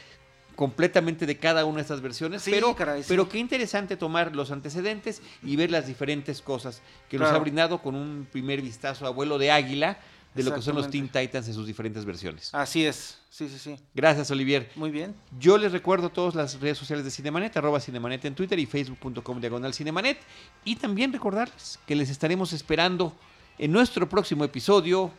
[0.55, 2.43] completamente de cada una de estas versiones.
[2.45, 2.75] pero,
[3.07, 7.81] pero qué interesante tomar los antecedentes y ver las diferentes cosas que nos ha brindado
[7.81, 9.97] con un primer vistazo a vuelo de águila
[10.35, 12.53] de lo que son los Teen Titans en sus diferentes versiones.
[12.53, 13.77] Así es, sí, sí, sí.
[13.93, 14.69] Gracias, Olivier.
[14.75, 15.15] Muy bien.
[15.39, 19.39] Yo les recuerdo todas las redes sociales de Cinemanet, arroba Cinemanet en Twitter y facebook.com
[19.39, 20.19] diagonal Cinemanet.
[20.65, 23.15] Y también recordarles que les estaremos esperando
[23.57, 25.11] en nuestro próximo episodio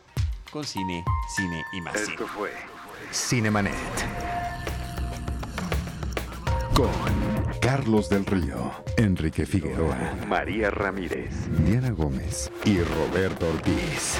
[0.51, 1.03] con Cine,
[1.35, 1.95] Cine y más.
[1.95, 2.51] Esto fue
[3.11, 3.73] Cinemanet.
[6.75, 6.91] Con
[7.59, 9.97] Carlos del Río, Enrique Figueroa,
[10.27, 11.33] María Ramírez,
[11.65, 14.19] Diana Gómez y Roberto Ortiz.